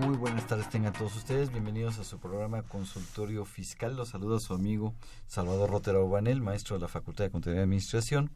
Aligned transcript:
Muy 0.00 0.16
buenas 0.16 0.46
tardes 0.46 0.70
tengan 0.70 0.92
todos 0.92 1.14
ustedes. 1.16 1.50
Bienvenidos 1.50 1.98
a 1.98 2.04
su 2.04 2.18
programa 2.18 2.62
Consultorio 2.62 3.44
Fiscal. 3.44 3.94
Los 3.94 4.08
saluda 4.08 4.40
su 4.40 4.54
amigo 4.54 4.94
Salvador 5.26 5.70
Rotero 5.70 6.08
Banel, 6.08 6.40
maestro 6.40 6.76
de 6.76 6.82
la 6.82 6.88
Facultad 6.88 7.24
de 7.24 7.30
Contabilidad 7.30 7.62
y 7.62 7.64
Administración. 7.64 8.30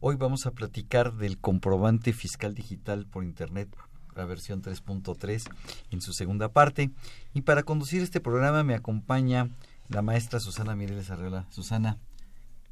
Hoy 0.00 0.16
vamos 0.16 0.46
a 0.46 0.52
platicar 0.52 1.12
del 1.14 1.38
comprobante 1.38 2.12
fiscal 2.12 2.54
digital 2.54 3.06
por 3.06 3.24
Internet, 3.24 3.68
la 4.14 4.24
versión 4.24 4.62
3.3, 4.62 5.50
en 5.90 6.00
su 6.00 6.12
segunda 6.12 6.48
parte. 6.48 6.90
Y 7.34 7.42
para 7.42 7.62
conducir 7.62 8.02
este 8.02 8.20
programa 8.20 8.64
me 8.64 8.74
acompaña 8.74 9.50
la 9.88 10.02
maestra 10.02 10.40
Susana 10.40 10.76
Mireles 10.76 11.10
Arreola. 11.10 11.46
Susana, 11.50 11.98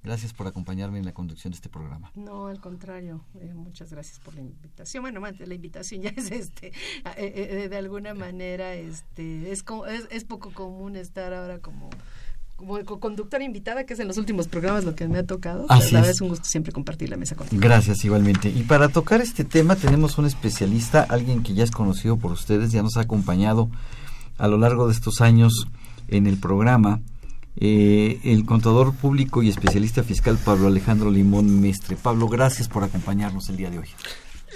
gracias 0.05 0.33
por 0.33 0.47
acompañarme 0.47 0.99
en 0.99 1.05
la 1.05 1.13
conducción 1.13 1.51
de 1.53 1.57
este 1.57 1.69
programa. 1.69 2.13
No, 2.15 2.47
al 2.47 2.61
contrario, 2.61 3.23
eh, 3.41 3.53
muchas 3.55 3.91
gracias 3.91 4.21
por 4.21 4.35
la 4.35 4.43
invitación. 4.43 5.03
Bueno, 5.03 5.21
la 5.21 5.55
invitación 5.55 6.03
ya 6.03 6.11
es 6.11 6.31
este, 6.31 6.69
eh, 6.69 6.73
eh, 7.17 7.69
de 7.69 7.77
alguna 7.77 8.15
manera, 8.15 8.75
este, 8.75 9.51
es, 9.51 9.63
co- 9.63 9.87
es, 9.87 10.07
es 10.11 10.25
poco 10.25 10.53
común 10.53 10.95
estar 10.97 11.33
ahora 11.35 11.59
como 11.59 11.91
como 12.57 12.79
co- 12.85 13.01
conductora 13.01 13.43
invitada, 13.43 13.85
que 13.85 13.95
es 13.95 13.99
en 14.01 14.07
los 14.07 14.17
últimos 14.17 14.47
programas 14.47 14.85
lo 14.85 14.95
que 14.95 15.09
me 15.09 15.19
ha 15.19 15.27
tocado. 15.27 15.67
Así 15.69 15.93
la 15.93 15.99
verdad 16.01 16.11
es. 16.11 16.17
es 16.19 16.21
un 16.21 16.29
gusto 16.29 16.45
siempre 16.45 16.71
compartir 16.73 17.11
la 17.11 17.17
mesa 17.17 17.35
contigo. 17.35 17.61
Gracias, 17.61 18.05
igualmente. 18.05 18.49
Y 18.49 18.63
para 18.63 18.89
tocar 18.91 19.21
este 19.21 19.45
tema 19.45 19.75
tenemos 19.75 20.19
un 20.19 20.27
especialista, 20.27 21.03
alguien 21.03 21.43
que 21.43 21.53
ya 21.55 21.65
es 21.65 21.73
conocido 21.73 22.17
por 22.17 22.31
ustedes, 22.31 22.71
ya 22.71 22.83
nos 22.85 22.97
ha 22.97 23.01
acompañado 23.01 23.71
a 24.39 24.47
lo 24.47 24.57
largo 24.57 24.87
de 24.87 24.93
estos 24.93 25.21
años 25.21 25.67
en 26.07 26.29
el 26.29 26.37
programa, 26.39 27.01
eh, 27.57 28.21
el 28.25 28.45
contador 28.45 28.95
público 28.95 29.43
y 29.43 29.49
especialista 29.49 30.03
fiscal 30.03 30.39
Pablo 30.45 30.67
Alejandro 30.67 31.11
Limón 31.11 31.61
Mestre. 31.61 31.97
Pablo, 31.97 32.29
gracias 32.29 32.69
por 32.69 32.85
acompañarnos 32.85 33.49
el 33.49 33.57
día 33.57 33.71
de 33.71 33.79
hoy. 33.79 33.89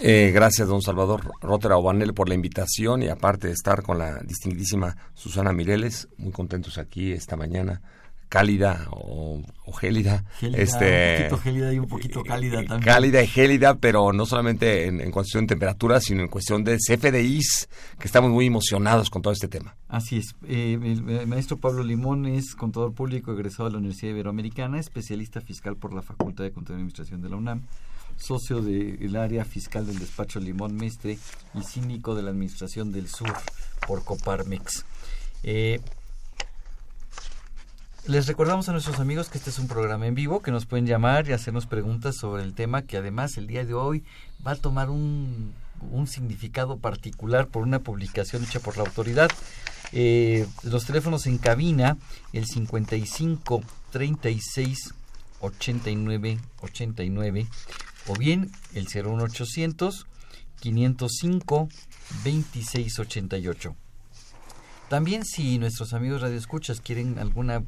Eh, 0.00 0.30
gracias, 0.32 0.68
don 0.68 0.80
Salvador 0.80 1.32
Rotera 1.40 1.76
Obanel, 1.76 2.14
por 2.14 2.28
la 2.28 2.36
invitación 2.36 3.02
y 3.02 3.08
aparte 3.08 3.48
de 3.48 3.52
estar 3.52 3.82
con 3.82 3.98
la 3.98 4.20
distinguidísima 4.20 4.96
Susana 5.14 5.52
Mireles, 5.52 6.08
muy 6.18 6.30
contentos 6.30 6.78
aquí 6.78 7.10
esta 7.10 7.36
mañana, 7.36 7.82
cálida 8.28 8.86
o, 8.90 9.42
o 9.64 9.72
gélida. 9.72 10.24
Gélida, 10.38 10.62
este, 10.62 11.22
un 11.24 11.28
poquito 11.30 11.38
gélida 11.38 11.72
y 11.72 11.78
un 11.78 11.88
poquito 11.88 12.22
cálida 12.22 12.64
también. 12.64 12.80
Cálida 12.80 13.22
y 13.22 13.26
gélida, 13.26 13.76
pero 13.76 14.12
no 14.12 14.26
solamente 14.26 14.86
en, 14.86 15.00
en 15.00 15.10
cuestión 15.10 15.44
de 15.44 15.48
temperatura, 15.48 16.00
sino 16.00 16.22
en 16.22 16.28
cuestión 16.28 16.64
de 16.64 16.76
CFDIs, 16.78 17.68
que 17.98 18.06
estamos 18.06 18.30
muy 18.30 18.46
emocionados 18.46 19.10
con 19.10 19.22
todo 19.22 19.32
este 19.32 19.48
tema. 19.48 19.76
Así 19.88 20.18
es. 20.18 20.34
Eh, 20.46 20.78
el, 20.80 21.08
el 21.08 21.26
maestro 21.26 21.56
Pablo 21.56 21.82
Limón 21.82 22.26
es 22.26 22.54
contador 22.54 22.92
público 22.94 23.32
egresado 23.32 23.68
de 23.68 23.72
la 23.72 23.78
Universidad 23.78 24.12
Iberoamericana, 24.12 24.78
especialista 24.78 25.40
fiscal 25.40 25.76
por 25.76 25.94
la 25.94 26.02
Facultad 26.02 26.44
de 26.44 26.52
Contaduría 26.52 26.78
y 26.78 26.82
Administración 26.82 27.22
de 27.22 27.28
la 27.28 27.36
UNAM, 27.36 27.62
socio 28.16 28.60
del 28.60 29.16
área 29.16 29.44
fiscal 29.44 29.86
del 29.86 29.98
despacho 29.98 30.40
Limón 30.40 30.76
Mestre 30.76 31.18
y 31.54 31.62
cínico 31.62 32.14
de 32.14 32.22
la 32.22 32.30
Administración 32.30 32.92
del 32.92 33.08
Sur 33.08 33.32
por 33.86 34.04
Coparmex. 34.04 34.84
Eh, 35.44 35.80
les 38.06 38.26
recordamos 38.26 38.68
a 38.68 38.72
nuestros 38.72 39.00
amigos 39.00 39.28
que 39.28 39.38
este 39.38 39.50
es 39.50 39.58
un 39.58 39.68
programa 39.68 40.06
en 40.06 40.14
vivo, 40.14 40.40
que 40.40 40.50
nos 40.50 40.66
pueden 40.66 40.86
llamar 40.86 41.28
y 41.28 41.32
hacernos 41.32 41.66
preguntas 41.66 42.16
sobre 42.16 42.42
el 42.42 42.54
tema 42.54 42.82
que 42.82 42.96
además 42.96 43.36
el 43.36 43.46
día 43.46 43.64
de 43.64 43.74
hoy 43.74 44.04
va 44.46 44.52
a 44.52 44.56
tomar 44.56 44.88
un, 44.90 45.52
un 45.90 46.06
significado 46.06 46.78
particular 46.78 47.48
por 47.48 47.62
una 47.62 47.80
publicación 47.80 48.44
hecha 48.44 48.60
por 48.60 48.76
la 48.76 48.84
autoridad. 48.84 49.30
Eh, 49.92 50.46
los 50.62 50.86
teléfonos 50.86 51.26
en 51.26 51.38
cabina, 51.38 51.96
el 52.32 52.46
55 52.46 53.62
36 53.90 54.94
89 55.40 56.38
89 56.60 57.46
o 58.06 58.14
bien 58.14 58.50
el 58.74 58.86
01800 58.86 60.06
505 60.60 61.68
26 62.24 62.98
88. 62.98 63.76
También 64.88 65.24
si 65.24 65.58
nuestros 65.58 65.92
amigos 65.92 66.22
radioescuchas 66.22 66.80
quieren 66.80 67.18
alguna 67.18 67.62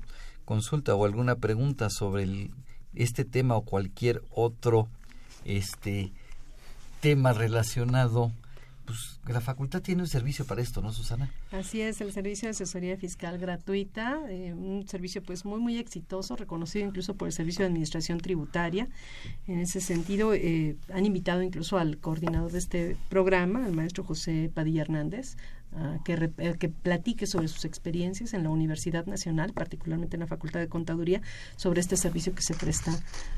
consulta 0.55 0.97
o 0.97 1.05
alguna 1.05 1.37
pregunta 1.37 1.91
sobre 1.91 2.25
el- 2.25 2.50
este 2.93 3.25
tema 3.25 3.55
o 3.55 3.62
cualquier 3.62 4.21
otro 4.34 4.88
este 5.44 6.11
tema 7.00 7.33
relacionado, 7.33 8.33
pues 8.84 9.21
la 9.28 9.41
facultad 9.41 9.81
tiene 9.81 10.03
un 10.03 10.09
servicio 10.09 10.44
para 10.44 10.61
esto, 10.61 10.83
¿no, 10.83 10.93
Susana? 10.93 11.31
Así 11.53 11.81
es, 11.81 12.00
el 12.00 12.12
servicio 12.12 12.47
de 12.49 12.50
asesoría 12.50 12.97
fiscal 12.97 13.38
gratuita, 13.38 14.19
eh, 14.28 14.53
un 14.53 14.88
servicio 14.88 15.22
pues 15.22 15.44
muy 15.44 15.61
muy 15.61 15.78
exitoso, 15.78 16.34
reconocido 16.34 16.84
incluso 16.84 17.15
por 17.15 17.28
el 17.28 17.32
Servicio 17.32 17.61
de 17.62 17.67
Administración 17.69 18.19
Tributaria. 18.19 18.88
En 19.47 19.61
ese 19.61 19.81
sentido, 19.81 20.34
eh, 20.34 20.75
han 20.93 21.06
invitado 21.06 21.43
incluso 21.43 21.78
al 21.78 21.99
coordinador 21.99 22.50
de 22.50 22.59
este 22.59 22.97
programa, 23.09 23.65
al 23.65 23.72
maestro 23.72 24.03
José 24.03 24.50
Padilla 24.53 24.82
Hernández, 24.82 25.37
que, 26.04 26.16
re- 26.16 26.56
que 26.58 26.69
platique 26.69 27.26
sobre 27.26 27.48
sus 27.48 27.64
experiencias 27.64 28.34
en 28.34 28.42
la 28.42 28.50
Universidad 28.50 29.06
Nacional, 29.06 29.53
particularmente 29.53 30.16
en 30.16 30.20
la 30.20 30.26
Facultad 30.26 30.60
de 30.60 30.69
Contaduría, 30.69 31.22
sobre 31.56 31.81
este 31.81 31.97
servicio 31.97 32.34
que 32.34 32.42
se 32.42 32.54
presta 32.54 32.92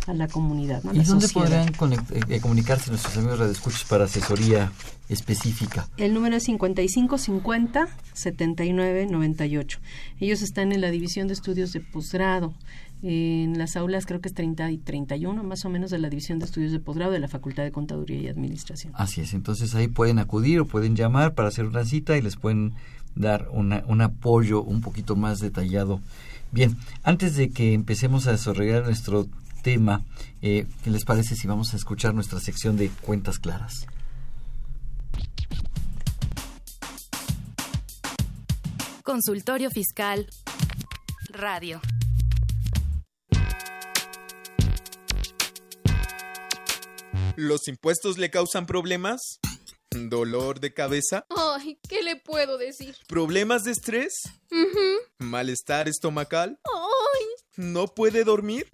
a 0.06 0.14
la 0.14 0.28
comunidad. 0.28 0.82
¿no? 0.82 0.90
a 0.90 0.94
¿Y 0.94 0.98
la 0.98 1.04
dónde 1.04 1.28
sociedad. 1.28 1.70
podrán 1.78 2.04
eh, 2.30 2.40
comunicarse 2.40 2.90
nuestros 2.90 3.16
amigos 3.18 3.38
radioescuchas 3.38 3.84
para 3.84 4.04
asesoría 4.04 4.72
específica? 5.08 5.88
El 5.98 6.14
número 6.14 6.36
es 6.36 6.44
5550 6.44 7.88
7998. 8.14 9.78
Ellos 10.20 10.42
están 10.42 10.72
en 10.72 10.80
la 10.80 10.90
división 10.90 11.28
de 11.28 11.34
estudios 11.34 11.72
de 11.72 11.80
posgrado. 11.80 12.54
En 13.02 13.58
las 13.58 13.76
aulas 13.76 14.06
creo 14.06 14.20
que 14.20 14.28
es 14.28 14.34
30 14.34 14.70
y 14.70 14.78
31 14.78 15.42
más 15.42 15.64
o 15.64 15.68
menos 15.68 15.90
de 15.90 15.98
la 15.98 16.08
división 16.08 16.38
de 16.38 16.44
estudios 16.44 16.70
de 16.70 16.78
posgrado 16.78 17.10
de 17.10 17.18
la 17.18 17.26
Facultad 17.26 17.64
de 17.64 17.72
Contaduría 17.72 18.20
y 18.20 18.28
Administración. 18.28 18.92
Así 18.96 19.20
es, 19.20 19.34
entonces 19.34 19.74
ahí 19.74 19.88
pueden 19.88 20.20
acudir 20.20 20.60
o 20.60 20.66
pueden 20.66 20.94
llamar 20.94 21.34
para 21.34 21.48
hacer 21.48 21.66
una 21.66 21.84
cita 21.84 22.16
y 22.16 22.22
les 22.22 22.36
pueden 22.36 22.74
dar 23.16 23.48
una, 23.50 23.82
un 23.88 24.00
apoyo 24.02 24.62
un 24.62 24.80
poquito 24.80 25.16
más 25.16 25.40
detallado. 25.40 26.00
Bien, 26.52 26.76
antes 27.02 27.34
de 27.36 27.50
que 27.50 27.74
empecemos 27.74 28.26
a 28.26 28.32
desarrollar 28.32 28.84
nuestro 28.84 29.26
tema, 29.62 30.04
eh, 30.40 30.66
¿qué 30.84 30.90
les 30.90 31.04
parece 31.04 31.34
si 31.34 31.48
vamos 31.48 31.74
a 31.74 31.76
escuchar 31.76 32.14
nuestra 32.14 32.38
sección 32.40 32.76
de 32.76 32.88
cuentas 32.88 33.38
claras? 33.38 33.86
Consultorio 39.02 39.70
Fiscal. 39.70 40.28
Radio. 41.30 41.80
¿Los 47.36 47.66
impuestos 47.68 48.18
le 48.18 48.30
causan 48.30 48.66
problemas? 48.66 49.40
¿Dolor 49.90 50.60
de 50.60 50.72
cabeza? 50.72 51.26
Ay, 51.30 51.78
¿qué 51.88 52.02
le 52.02 52.16
puedo 52.16 52.58
decir? 52.58 52.96
¿Problemas 53.08 53.64
de 53.64 53.72
estrés? 53.72 54.22
¿Malestar 55.18 55.88
estomacal? 55.88 56.58
Ay, 56.64 57.26
¿No 57.56 57.86
puede 57.86 58.24
dormir? 58.24 58.70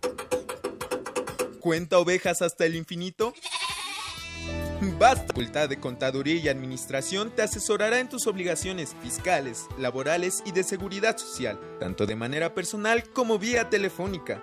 ¿Cuenta 1.60 1.98
ovejas 1.98 2.42
hasta 2.42 2.64
el 2.66 2.76
infinito? 2.76 3.32
Basta. 4.98 5.22
La 5.22 5.26
Facultad 5.28 5.68
de 5.68 5.80
Contaduría 5.80 6.36
y 6.36 6.48
Administración 6.48 7.32
te 7.34 7.42
asesorará 7.42 7.98
en 7.98 8.08
tus 8.08 8.26
obligaciones 8.28 8.94
fiscales, 9.02 9.66
laborales 9.76 10.42
y 10.44 10.52
de 10.52 10.62
seguridad 10.62 11.16
social, 11.18 11.60
tanto 11.80 12.06
de 12.06 12.14
manera 12.14 12.54
personal 12.54 13.08
como 13.10 13.38
vía 13.38 13.70
telefónica. 13.70 14.42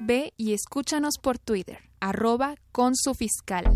Ve 0.00 0.32
y 0.36 0.52
escúchanos 0.52 1.14
por 1.22 1.38
Twitter, 1.38 1.78
arroba 2.00 2.56
con 2.72 2.96
su 2.96 3.14
fiscal. 3.14 3.66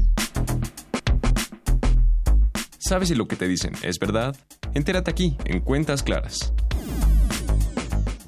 ¿Sabes 2.79 3.09
si 3.09 3.15
lo 3.15 3.29
que 3.29 3.37
te 3.37 3.47
dicen 3.47 3.75
es 3.83 4.01
verdad? 4.01 4.35
Entérate 4.77 5.11
aquí, 5.11 5.39
en 5.47 5.61
Cuentas 5.61 6.03
Claras. 6.03 6.53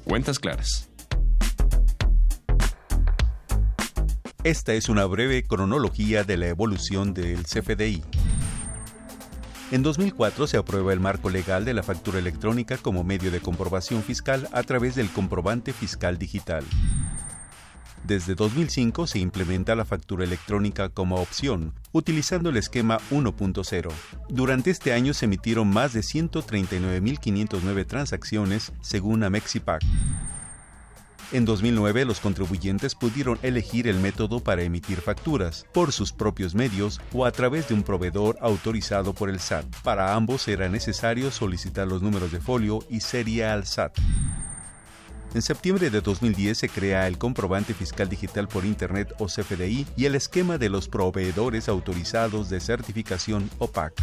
Cuentas 0.03 0.39
Claras. 0.39 0.89
Esta 4.43 4.73
es 4.73 4.89
una 4.89 5.05
breve 5.05 5.43
cronología 5.43 6.23
de 6.23 6.37
la 6.37 6.47
evolución 6.47 7.13
del 7.13 7.43
CFDI. 7.43 8.03
En 9.69 9.83
2004 9.83 10.47
se 10.47 10.57
aprueba 10.57 10.91
el 10.91 10.99
marco 10.99 11.29
legal 11.29 11.65
de 11.65 11.75
la 11.75 11.83
factura 11.83 12.17
electrónica 12.17 12.77
como 12.77 13.03
medio 13.03 13.29
de 13.29 13.41
comprobación 13.41 14.01
fiscal 14.01 14.49
a 14.51 14.63
través 14.63 14.95
del 14.95 15.11
comprobante 15.11 15.71
fiscal 15.71 16.17
digital. 16.17 16.63
Desde 18.03 18.35
2005 18.35 19.07
se 19.07 19.19
implementa 19.19 19.75
la 19.75 19.85
factura 19.85 20.23
electrónica 20.23 20.89
como 20.89 21.17
opción, 21.17 21.73
utilizando 21.91 22.49
el 22.49 22.57
esquema 22.57 22.99
1.0. 23.11 23.91
Durante 24.29 24.71
este 24.71 24.93
año 24.93 25.13
se 25.13 25.25
emitieron 25.25 25.69
más 25.69 25.93
de 25.93 26.01
139.509 26.01 27.85
transacciones 27.85 28.71
según 28.81 29.23
Amexipac. 29.23 29.83
En 31.31 31.45
2009 31.45 32.05
los 32.05 32.19
contribuyentes 32.19 32.95
pudieron 32.95 33.37
elegir 33.43 33.87
el 33.87 33.99
método 33.99 34.39
para 34.39 34.63
emitir 34.63 34.99
facturas, 34.99 35.67
por 35.71 35.91
sus 35.91 36.11
propios 36.11 36.55
medios 36.55 36.99
o 37.13 37.23
a 37.23 37.31
través 37.31 37.67
de 37.67 37.75
un 37.75 37.83
proveedor 37.83 38.37
autorizado 38.41 39.13
por 39.13 39.29
el 39.29 39.39
SAT. 39.39 39.65
Para 39.83 40.15
ambos 40.15 40.47
era 40.47 40.69
necesario 40.69 41.29
solicitar 41.29 41.87
los 41.87 42.01
números 42.01 42.31
de 42.31 42.39
folio 42.39 42.79
y 42.89 43.01
serie 43.01 43.45
al 43.45 43.67
SAT. 43.67 43.95
En 45.35 45.43
septiembre 45.43 45.91
de 45.91 46.01
2010 46.01 46.57
se 46.57 46.69
crea 46.69 47.07
el 47.07 47.19
comprobante 47.19 47.75
fiscal 47.75 48.09
digital 48.09 48.47
por 48.47 48.65
Internet 48.65 49.13
o 49.19 49.27
CFDI 49.27 49.85
y 49.95 50.05
el 50.05 50.15
esquema 50.15 50.57
de 50.57 50.69
los 50.69 50.87
proveedores 50.87 51.69
autorizados 51.69 52.49
de 52.49 52.59
certificación 52.59 53.47
OPAC. 53.59 53.93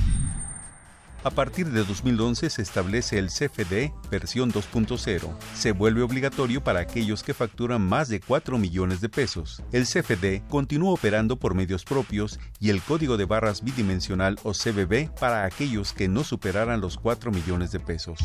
A 1.25 1.31
partir 1.31 1.69
de 1.71 1.83
2011 1.83 2.49
se 2.49 2.63
establece 2.63 3.19
el 3.19 3.31
CFD 3.31 3.91
versión 4.09 4.53
2.0. 4.53 5.37
Se 5.57 5.73
vuelve 5.73 6.03
obligatorio 6.03 6.63
para 6.63 6.79
aquellos 6.79 7.25
que 7.25 7.35
facturan 7.35 7.83
más 7.83 8.09
de 8.09 8.21
4 8.21 8.57
millones 8.59 9.01
de 9.01 9.09
pesos. 9.09 9.61
El 9.73 9.87
CFD 9.87 10.47
continúa 10.49 10.93
operando 10.93 11.37
por 11.37 11.55
medios 11.57 11.85
propios 11.85 12.39
y 12.61 12.71
el 12.71 12.81
código 12.81 13.17
de 13.17 13.25
barras 13.25 13.65
bidimensional 13.65 14.39
o 14.45 14.53
CBB 14.53 15.13
para 15.19 15.45
aquellos 15.45 15.93
que 15.93 16.07
no 16.07 16.23
superaran 16.23 16.81
los 16.81 16.97
4 16.97 17.33
millones 17.33 17.73
de 17.73 17.81
pesos. 17.81 18.21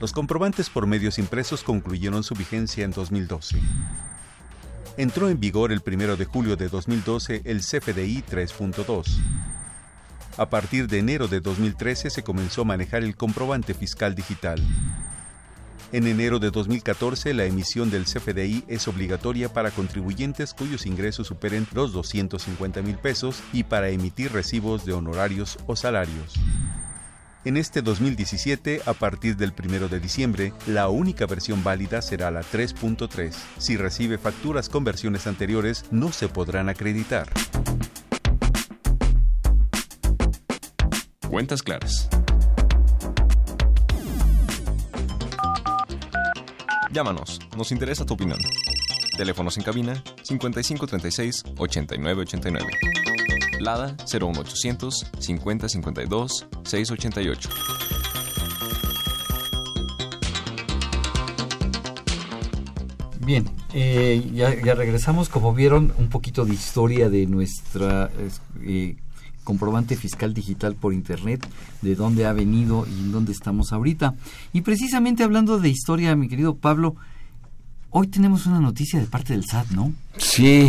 Los 0.00 0.12
comprobantes 0.12 0.70
por 0.70 0.86
medios 0.86 1.18
impresos 1.18 1.62
concluyeron 1.62 2.24
su 2.24 2.34
vigencia 2.34 2.84
en 2.84 2.90
2012. 2.90 3.60
Entró 4.96 5.28
en 5.28 5.40
vigor 5.40 5.72
el 5.72 5.82
1 5.86 6.16
de 6.16 6.24
julio 6.24 6.56
de 6.56 6.68
2012 6.68 7.42
el 7.44 7.60
CFDI 7.60 8.24
3.2. 8.30 9.06
A 10.38 10.50
partir 10.50 10.86
de 10.88 10.98
enero 10.98 11.28
de 11.28 11.40
2013 11.40 12.10
se 12.10 12.22
comenzó 12.22 12.62
a 12.62 12.66
manejar 12.66 13.02
el 13.02 13.16
comprobante 13.16 13.74
fiscal 13.74 14.14
digital. 14.14 14.62
En 15.92 16.06
enero 16.06 16.38
de 16.38 16.50
2014 16.50 17.34
la 17.34 17.44
emisión 17.44 17.90
del 17.90 18.04
CFDI 18.04 18.64
es 18.66 18.88
obligatoria 18.88 19.52
para 19.52 19.70
contribuyentes 19.70 20.54
cuyos 20.54 20.86
ingresos 20.86 21.26
superen 21.26 21.66
los 21.74 21.92
250 21.92 22.80
mil 22.80 22.96
pesos 22.96 23.42
y 23.52 23.64
para 23.64 23.90
emitir 23.90 24.32
recibos 24.32 24.86
de 24.86 24.94
honorarios 24.94 25.58
o 25.66 25.76
salarios. 25.76 26.34
En 27.44 27.56
este 27.56 27.82
2017, 27.82 28.82
a 28.86 28.92
partir 28.92 29.36
del 29.36 29.52
1 29.52 29.88
de 29.88 29.98
diciembre, 29.98 30.52
la 30.68 30.88
única 30.88 31.26
versión 31.26 31.64
válida 31.64 32.00
será 32.00 32.30
la 32.30 32.42
3.3. 32.42 33.32
Si 33.58 33.76
recibe 33.76 34.16
facturas 34.16 34.68
con 34.68 34.84
versiones 34.84 35.26
anteriores, 35.26 35.84
no 35.90 36.12
se 36.12 36.28
podrán 36.28 36.68
acreditar. 36.68 37.28
Cuentas 41.28 41.62
claras. 41.64 42.08
Llámanos, 46.92 47.40
nos 47.56 47.72
interesa 47.72 48.06
tu 48.06 48.14
opinión. 48.14 48.38
Teléfonos 49.16 49.56
en 49.56 49.64
cabina 49.64 49.94
5536 50.22 51.42
8989. 51.56 53.11
Lada 53.60 53.96
01800 54.06 55.06
5052 55.18 56.46
688. 56.64 57.48
Bien, 63.24 63.48
eh, 63.72 64.30
ya, 64.34 64.60
ya, 64.62 64.74
regresamos. 64.74 65.28
Como 65.28 65.54
vieron, 65.54 65.92
un 65.96 66.08
poquito 66.08 66.44
de 66.44 66.54
historia 66.54 67.08
de 67.08 67.26
nuestra 67.26 68.10
eh, 68.62 68.96
comprobante 69.44 69.96
fiscal 69.96 70.34
digital 70.34 70.74
por 70.74 70.92
Internet, 70.92 71.46
de 71.82 71.94
dónde 71.94 72.26
ha 72.26 72.32
venido 72.32 72.86
y 72.86 73.00
en 73.00 73.12
dónde 73.12 73.32
estamos 73.32 73.72
ahorita. 73.72 74.14
Y 74.52 74.62
precisamente 74.62 75.22
hablando 75.22 75.58
de 75.58 75.68
historia, 75.68 76.16
mi 76.16 76.28
querido 76.28 76.56
Pablo, 76.56 76.96
hoy 77.90 78.08
tenemos 78.08 78.46
una 78.46 78.58
noticia 78.58 78.98
de 78.98 79.06
parte 79.06 79.34
del 79.34 79.44
SAT, 79.44 79.70
¿no? 79.70 79.92
Sí. 80.16 80.68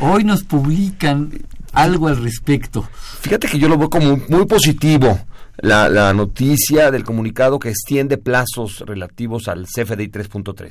Hoy 0.00 0.24
nos 0.24 0.44
publican 0.44 1.30
algo 1.76 2.08
al 2.08 2.22
respecto. 2.22 2.88
Fíjate 3.20 3.46
que 3.46 3.58
yo 3.58 3.68
lo 3.68 3.78
veo 3.78 3.90
como 3.90 4.18
muy 4.28 4.46
positivo. 4.46 5.20
La, 5.58 5.88
la 5.88 6.12
noticia 6.12 6.90
del 6.90 7.04
comunicado 7.04 7.58
que 7.58 7.70
extiende 7.70 8.18
plazos 8.18 8.80
relativos 8.80 9.48
al 9.48 9.66
CFDI 9.66 10.08
3.3. 10.08 10.70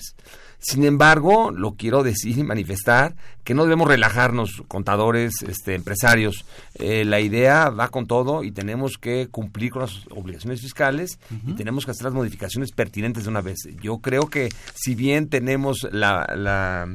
Sin 0.59 0.83
embargo, 0.83 1.51
lo 1.51 1.75
quiero 1.75 2.01
decir 2.03 2.37
y 2.37 2.43
manifestar 2.43 3.15
que 3.43 3.53
no 3.53 3.63
debemos 3.63 3.87
relajarnos, 3.87 4.63
contadores, 4.67 5.43
este, 5.47 5.75
empresarios. 5.75 6.45
Eh, 6.75 7.05
la 7.05 7.19
idea 7.19 7.69
va 7.69 7.89
con 7.89 8.07
todo 8.07 8.43
y 8.43 8.51
tenemos 8.51 8.97
que 8.99 9.27
cumplir 9.27 9.71
con 9.71 9.83
las 9.83 10.07
obligaciones 10.09 10.61
fiscales 10.61 11.19
y 11.45 11.53
tenemos 11.53 11.85
que 11.85 11.91
hacer 11.91 12.05
las 12.05 12.13
modificaciones 12.13 12.71
pertinentes 12.71 13.25
de 13.25 13.29
una 13.29 13.41
vez. 13.41 13.57
Yo 13.81 13.99
creo 13.99 14.27
que 14.27 14.49
si 14.73 14.95
bien 14.95 15.29
tenemos 15.29 15.87
la, 15.91 16.33
la 16.35 16.87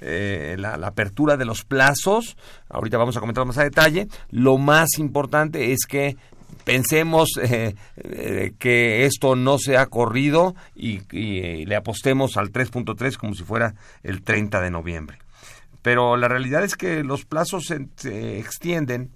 eh, 0.00 0.56
la, 0.58 0.76
la, 0.76 0.86
apertura 0.86 1.36
de 1.36 1.44
los 1.44 1.64
plazos, 1.64 2.36
ahorita 2.68 2.96
vamos 2.96 3.16
a 3.16 3.20
comentar 3.20 3.44
más 3.44 3.58
a 3.58 3.64
detalle, 3.64 4.08
lo 4.30 4.56
más 4.56 4.98
importante 4.98 5.72
es 5.72 5.80
que 5.86 6.16
pensemos 6.68 7.30
eh, 7.42 7.74
eh, 7.96 8.52
que 8.58 9.06
esto 9.06 9.36
no 9.36 9.58
se 9.58 9.78
ha 9.78 9.86
corrido 9.86 10.54
y, 10.76 11.00
y 11.16 11.64
le 11.64 11.76
apostemos 11.76 12.36
al 12.36 12.52
3.3 12.52 13.16
como 13.16 13.34
si 13.34 13.42
fuera 13.42 13.74
el 14.02 14.22
30 14.22 14.60
de 14.60 14.70
noviembre. 14.70 15.18
Pero 15.80 16.18
la 16.18 16.28
realidad 16.28 16.64
es 16.64 16.76
que 16.76 17.02
los 17.04 17.24
plazos 17.24 17.64
se, 17.64 17.88
se 17.96 18.38
extienden 18.38 19.10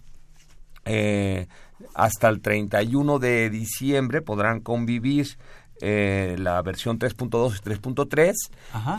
eh, 0.87 1.47
hasta 1.95 2.29
el 2.29 2.41
31 2.41 3.19
de 3.19 3.51
diciembre, 3.51 4.23
podrán 4.23 4.61
convivir 4.61 5.37
eh, 5.85 6.37
la 6.39 6.63
versión 6.63 6.99
3.2 6.99 7.59
y 7.59 7.69
3.3 7.69 8.33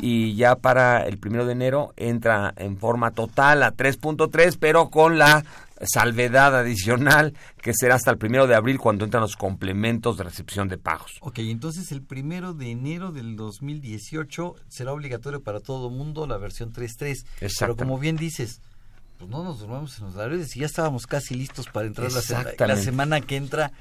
y 0.01 0.36
ya 0.36 0.57
para 0.57 1.05
el 1.07 1.17
primero 1.17 1.45
de 1.45 1.53
enero 1.53 1.93
entra 1.95 2.53
en 2.57 2.77
forma 2.77 3.12
total 3.12 3.63
a 3.63 3.74
3.3 3.74 4.57
pero 4.60 4.89
con 4.89 5.17
la 5.17 5.45
salvedad 5.88 6.56
adicional 6.56 7.34
que 7.62 7.74
será 7.74 7.96
hasta 7.96 8.12
el 8.12 8.18
primero 8.18 8.48
de 8.48 8.56
abril 8.56 8.80
cuando 8.80 9.06
entran 9.06 9.22
los 9.22 9.36
complementos 9.36 10.18
de 10.18 10.24
recepción 10.24 10.68
de 10.68 10.78
pagos. 10.78 11.18
Ok, 11.22 11.40
entonces 11.40 11.92
el 11.92 12.02
primero 12.02 12.54
de 12.54 12.72
enero 12.72 13.12
del 13.12 13.36
2018 13.36 14.56
será 14.68 14.94
obligatorio 14.94 15.42
para 15.42 15.60
todo 15.60 15.90
el 15.90 15.96
mundo 15.96 16.28
la 16.28 16.38
versión 16.38 16.74
3.3. 16.74 17.25
Pero 17.60 17.75
como 17.75 17.98
bien 17.98 18.18
dices, 18.18 18.62
pues 19.18 19.30
no 19.30 19.44
nos 19.44 19.60
durmamos 19.60 19.98
en 20.00 20.06
los 20.06 20.16
horarios 20.16 20.56
y 20.56 20.62
ya 20.62 20.66
estábamos 20.66 21.08
casi 21.08 21.36
listos 21.36 21.68
para 21.68 21.88
entrar 21.88 22.12
la, 22.12 22.68
la 22.68 22.75
semana 22.78 23.22
que 23.22 23.36
entra 23.36 23.72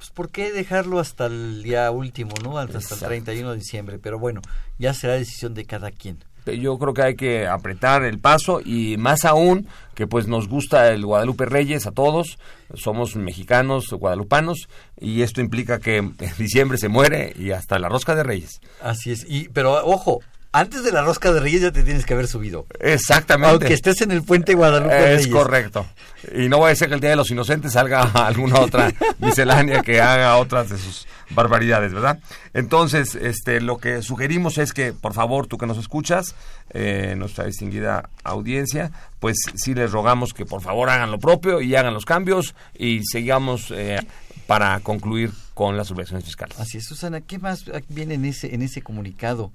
pues 0.00 0.08
¿por 0.12 0.30
qué 0.30 0.50
dejarlo 0.50 0.98
hasta 0.98 1.26
el 1.26 1.62
día 1.62 1.90
último, 1.90 2.32
no? 2.42 2.56
Hasta, 2.56 2.78
hasta 2.78 2.94
el 2.94 3.00
31 3.00 3.50
de 3.50 3.58
diciembre, 3.58 3.98
pero 3.98 4.18
bueno, 4.18 4.40
ya 4.78 4.94
será 4.94 5.12
decisión 5.12 5.52
de 5.52 5.66
cada 5.66 5.90
quien. 5.90 6.24
Yo 6.46 6.78
creo 6.78 6.94
que 6.94 7.02
hay 7.02 7.14
que 7.14 7.46
apretar 7.46 8.04
el 8.04 8.18
paso 8.18 8.60
y 8.64 8.96
más 8.96 9.24
aún 9.24 9.66
que 9.94 10.06
pues 10.06 10.26
nos 10.26 10.48
gusta 10.48 10.88
el 10.88 11.04
Guadalupe 11.04 11.44
Reyes 11.44 11.86
a 11.86 11.92
todos, 11.92 12.38
somos 12.74 13.16
mexicanos, 13.16 13.90
guadalupanos 13.90 14.68
y 14.98 15.22
esto 15.22 15.40
implica 15.40 15.78
que 15.78 15.98
en 15.98 16.16
diciembre 16.38 16.78
se 16.78 16.88
muere 16.88 17.34
y 17.38 17.50
hasta 17.50 17.78
la 17.78 17.88
rosca 17.88 18.14
de 18.14 18.22
Reyes. 18.22 18.60
Así 18.82 19.10
es, 19.10 19.26
y 19.28 19.48
pero 19.50 19.84
ojo, 19.84 20.20
antes 20.52 20.82
de 20.82 20.90
la 20.90 21.02
rosca 21.02 21.32
de 21.32 21.40
Reyes 21.40 21.62
ya 21.62 21.70
te 21.70 21.82
tienes 21.82 22.04
que 22.04 22.14
haber 22.14 22.26
subido. 22.26 22.66
Exactamente. 22.80 23.50
Aunque 23.50 23.74
estés 23.74 24.00
en 24.00 24.10
el 24.10 24.22
puente 24.22 24.54
Guadalupe 24.54 25.14
Es 25.14 25.28
correcto. 25.28 25.86
Y 26.34 26.48
no 26.48 26.58
voy 26.58 26.72
a 26.72 26.76
ser 26.76 26.88
que 26.88 26.94
el 26.94 27.00
Día 27.00 27.10
de 27.10 27.16
los 27.16 27.30
Inocentes 27.30 27.72
salga 27.72 28.02
alguna 28.26 28.60
otra 28.60 28.92
miscelánea 29.18 29.82
que 29.82 30.00
haga 30.00 30.36
otras 30.36 30.68
de 30.70 30.78
sus 30.78 31.06
barbaridades, 31.30 31.92
¿verdad? 31.92 32.18
Entonces, 32.52 33.14
este, 33.14 33.60
lo 33.60 33.78
que 33.78 34.02
sugerimos 34.02 34.58
es 34.58 34.72
que, 34.72 34.92
por 34.92 35.14
favor, 35.14 35.46
tú 35.46 35.56
que 35.56 35.66
nos 35.66 35.78
escuchas, 35.78 36.34
eh, 36.70 37.14
nuestra 37.16 37.44
distinguida 37.44 38.10
audiencia, 38.24 38.90
pues 39.20 39.36
sí 39.54 39.74
les 39.74 39.92
rogamos 39.92 40.34
que 40.34 40.44
por 40.46 40.62
favor 40.62 40.90
hagan 40.90 41.12
lo 41.12 41.18
propio 41.18 41.60
y 41.60 41.76
hagan 41.76 41.94
los 41.94 42.04
cambios 42.04 42.54
y 42.76 43.02
sigamos 43.04 43.70
eh, 43.70 44.00
para 44.48 44.80
concluir 44.80 45.30
con 45.54 45.76
las 45.76 45.90
obligaciones 45.92 46.24
fiscales. 46.24 46.58
Así 46.58 46.78
es, 46.78 46.86
Susana, 46.86 47.20
¿qué 47.20 47.38
más 47.38 47.64
viene 47.88 48.14
en 48.14 48.24
ese, 48.24 48.52
en 48.54 48.62
ese 48.62 48.82
comunicado? 48.82 49.52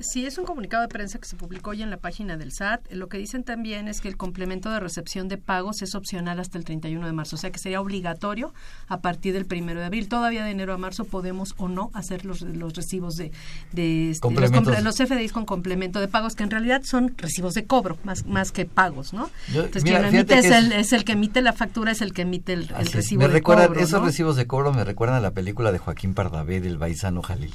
Sí, 0.00 0.26
es 0.26 0.38
un 0.38 0.44
comunicado 0.44 0.82
de 0.82 0.88
prensa 0.88 1.18
que 1.18 1.26
se 1.26 1.36
publicó 1.36 1.70
hoy 1.70 1.82
en 1.82 1.90
la 1.90 1.96
página 1.96 2.36
del 2.36 2.52
SAT. 2.52 2.92
Lo 2.92 3.08
que 3.08 3.18
dicen 3.18 3.44
también 3.44 3.88
es 3.88 4.00
que 4.00 4.08
el 4.08 4.16
complemento 4.16 4.70
de 4.70 4.80
recepción 4.80 5.28
de 5.28 5.38
pagos 5.38 5.82
es 5.82 5.94
opcional 5.94 6.38
hasta 6.40 6.58
el 6.58 6.64
31 6.64 7.06
de 7.06 7.12
marzo, 7.12 7.36
o 7.36 7.38
sea 7.38 7.50
que 7.50 7.58
sería 7.58 7.80
obligatorio 7.80 8.52
a 8.88 9.00
partir 9.00 9.32
del 9.32 9.46
1 9.50 9.74
de 9.74 9.84
abril. 9.84 10.08
Todavía 10.08 10.44
de 10.44 10.50
enero 10.50 10.74
a 10.74 10.78
marzo 10.78 11.04
podemos 11.04 11.54
o 11.56 11.68
no 11.68 11.90
hacer 11.94 12.24
los, 12.24 12.42
los 12.42 12.74
recibos 12.74 13.16
de, 13.16 13.32
de 13.72 14.10
este, 14.10 14.30
los, 14.30 14.82
los, 14.82 14.96
FDIs 14.96 15.32
con 15.32 15.46
complemento 15.46 16.00
de 16.00 16.08
pagos, 16.08 16.34
que 16.34 16.42
en 16.42 16.50
realidad 16.50 16.82
son 16.84 17.14
recibos 17.16 17.54
de 17.54 17.64
cobro 17.64 17.98
más, 18.04 18.26
más 18.26 18.52
que 18.52 18.66
pagos, 18.66 19.12
¿no? 19.12 19.30
Yo, 19.52 19.64
Entonces, 19.64 19.84
mira, 19.84 20.00
quien 20.00 20.12
lo 20.12 20.18
emite 20.18 20.38
es, 20.38 20.46
el, 20.46 20.72
es 20.72 20.92
el 20.92 21.04
que 21.04 21.12
emite 21.12 21.42
la 21.42 21.52
factura, 21.52 21.92
es 21.92 22.00
el 22.00 22.12
que 22.12 22.22
emite 22.22 22.52
el, 22.52 22.70
el 22.78 22.86
recibo 22.86 23.20
me 23.20 23.28
de 23.28 23.34
recuerdan, 23.34 23.68
cobro. 23.68 23.80
Esos 23.80 24.00
¿no? 24.00 24.06
recibos 24.06 24.36
de 24.36 24.46
cobro 24.46 24.72
me 24.72 24.84
recuerdan 24.84 25.16
a 25.16 25.20
la 25.20 25.30
película 25.32 25.72
de 25.72 25.78
Joaquín 25.78 26.14
Pardavé 26.14 26.60
del 26.60 26.78
Baisano 26.78 27.22
Jalil. 27.22 27.54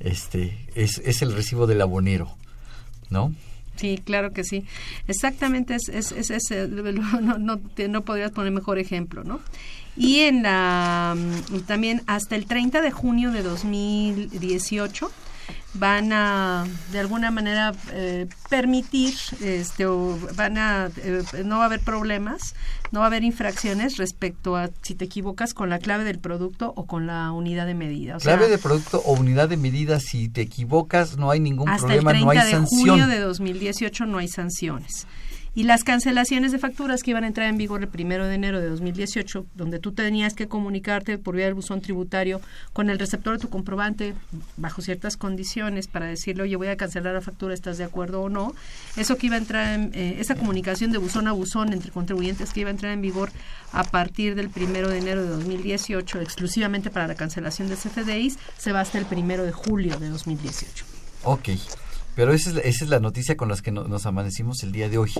Este, 0.00 0.66
es, 0.74 0.98
es 1.04 1.22
el 1.22 1.32
recibo 1.32 1.66
del 1.66 1.80
abonero, 1.80 2.36
¿no? 3.10 3.34
Sí, 3.76 4.00
claro 4.04 4.32
que 4.32 4.44
sí. 4.44 4.64
Exactamente, 5.08 5.74
es, 5.74 5.88
es, 5.88 6.12
es, 6.12 6.30
es 6.30 6.68
no, 6.68 7.38
no, 7.38 7.60
no, 7.88 8.00
podrías 8.02 8.30
poner 8.32 8.52
mejor 8.52 8.78
ejemplo, 8.78 9.24
¿no? 9.24 9.40
Y 9.96 10.20
en 10.20 10.42
la 10.42 11.16
también 11.66 12.02
hasta 12.06 12.34
el 12.34 12.46
30 12.46 12.82
de 12.82 12.90
junio 12.90 13.30
de 13.30 13.42
2018 13.42 15.10
van 15.74 16.12
a 16.12 16.64
de 16.92 17.00
alguna 17.00 17.30
manera 17.30 17.74
eh, 17.92 18.28
permitir 18.48 19.14
este 19.42 19.86
o 19.86 20.16
van 20.36 20.56
a 20.56 20.90
eh, 20.98 21.22
no 21.44 21.58
va 21.58 21.64
a 21.64 21.66
haber 21.66 21.80
problemas 21.80 22.54
no 22.92 23.00
va 23.00 23.06
a 23.06 23.08
haber 23.08 23.24
infracciones 23.24 23.96
respecto 23.96 24.56
a 24.56 24.70
si 24.82 24.94
te 24.94 25.04
equivocas 25.04 25.52
con 25.52 25.68
la 25.68 25.80
clave 25.80 26.04
del 26.04 26.20
producto 26.20 26.72
o 26.76 26.86
con 26.86 27.08
la 27.08 27.32
unidad 27.32 27.66
de 27.66 27.74
medida. 27.74 28.16
O 28.16 28.20
clave 28.20 28.46
sea, 28.46 28.50
de 28.50 28.58
producto 28.58 29.02
o 29.04 29.14
unidad 29.14 29.48
de 29.48 29.56
medida 29.56 29.98
si 29.98 30.28
te 30.28 30.42
equivocas 30.42 31.16
no 31.16 31.30
hay 31.30 31.40
ningún 31.40 31.68
hasta 31.68 31.88
problema 31.88 32.12
el 32.12 32.18
30 32.18 32.24
no 32.24 32.30
hay 32.30 32.46
de 32.46 32.52
sanción. 32.52 32.88
junio 32.88 33.06
de 33.08 33.18
2018 33.18 34.06
no 34.06 34.18
hay 34.18 34.28
sanciones 34.28 35.06
y 35.54 35.64
las 35.64 35.84
cancelaciones 35.84 36.52
de 36.52 36.58
facturas 36.58 37.02
que 37.02 37.12
iban 37.12 37.24
a 37.24 37.28
entrar 37.28 37.48
en 37.48 37.56
vigor 37.56 37.82
el 37.82 37.88
primero 37.88 38.26
de 38.26 38.34
enero 38.34 38.60
de 38.60 38.68
2018, 38.68 39.46
donde 39.54 39.78
tú 39.78 39.92
tenías 39.92 40.34
que 40.34 40.48
comunicarte 40.48 41.18
por 41.18 41.36
vía 41.36 41.44
del 41.44 41.54
buzón 41.54 41.80
tributario 41.80 42.40
con 42.72 42.90
el 42.90 42.98
receptor 42.98 43.34
de 43.34 43.38
tu 43.38 43.48
comprobante 43.48 44.14
bajo 44.56 44.82
ciertas 44.82 45.16
condiciones 45.16 45.86
para 45.86 46.06
decirle, 46.06 46.42
oye, 46.42 46.56
voy 46.56 46.68
a 46.68 46.76
cancelar 46.76 47.14
la 47.14 47.20
factura, 47.20 47.54
¿estás 47.54 47.78
de 47.78 47.84
acuerdo 47.84 48.22
o 48.22 48.28
no? 48.28 48.54
Eso 48.96 49.16
que 49.16 49.26
iba 49.26 49.36
a 49.36 49.38
entrar, 49.38 49.74
en, 49.74 49.92
eh, 49.94 50.16
esa 50.18 50.34
comunicación 50.34 50.90
de 50.90 50.98
buzón 50.98 51.28
a 51.28 51.32
buzón 51.32 51.72
entre 51.72 51.92
contribuyentes 51.92 52.52
que 52.52 52.60
iba 52.60 52.70
a 52.70 52.72
entrar 52.72 52.92
en 52.92 53.00
vigor 53.00 53.30
a 53.72 53.84
partir 53.84 54.34
del 54.34 54.50
primero 54.50 54.88
de 54.88 54.98
enero 54.98 55.22
de 55.22 55.28
2018, 55.28 56.20
exclusivamente 56.20 56.90
para 56.90 57.06
la 57.06 57.14
cancelación 57.14 57.68
de 57.68 57.76
CFDIs, 57.76 58.38
se 58.56 58.72
va 58.72 58.80
hasta 58.80 58.98
el 58.98 59.06
primero 59.06 59.44
de 59.44 59.52
julio 59.52 59.98
de 59.98 60.08
2018. 60.08 60.84
Ok. 61.24 61.48
Pero 62.16 62.32
esa 62.32 62.50
es, 62.50 62.56
la, 62.56 62.60
esa 62.62 62.84
es 62.84 62.90
la 62.90 63.00
noticia 63.00 63.36
con 63.36 63.48
la 63.48 63.56
que 63.56 63.72
no, 63.72 63.84
nos 63.84 64.06
amanecimos 64.06 64.62
el 64.62 64.72
día 64.72 64.88
de 64.88 64.98
hoy. 64.98 65.12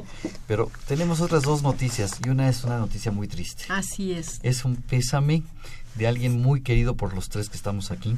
Pero 0.47 0.71
tenemos 0.87 1.21
otras 1.21 1.43
dos 1.43 1.63
noticias 1.63 2.21
y 2.25 2.29
una 2.29 2.49
es 2.49 2.65
una 2.65 2.79
noticia 2.79 3.11
muy 3.11 3.29
triste. 3.29 3.65
Así 3.69 4.13
es. 4.13 4.39
Es 4.43 4.65
un 4.65 4.77
pésame 4.77 5.43
de 5.97 6.07
alguien 6.07 6.41
muy 6.41 6.63
querido 6.63 6.97
por 6.97 7.15
los 7.15 7.29
tres 7.29 7.49
que 7.49 7.57
estamos 7.57 7.91
aquí. 7.91 8.17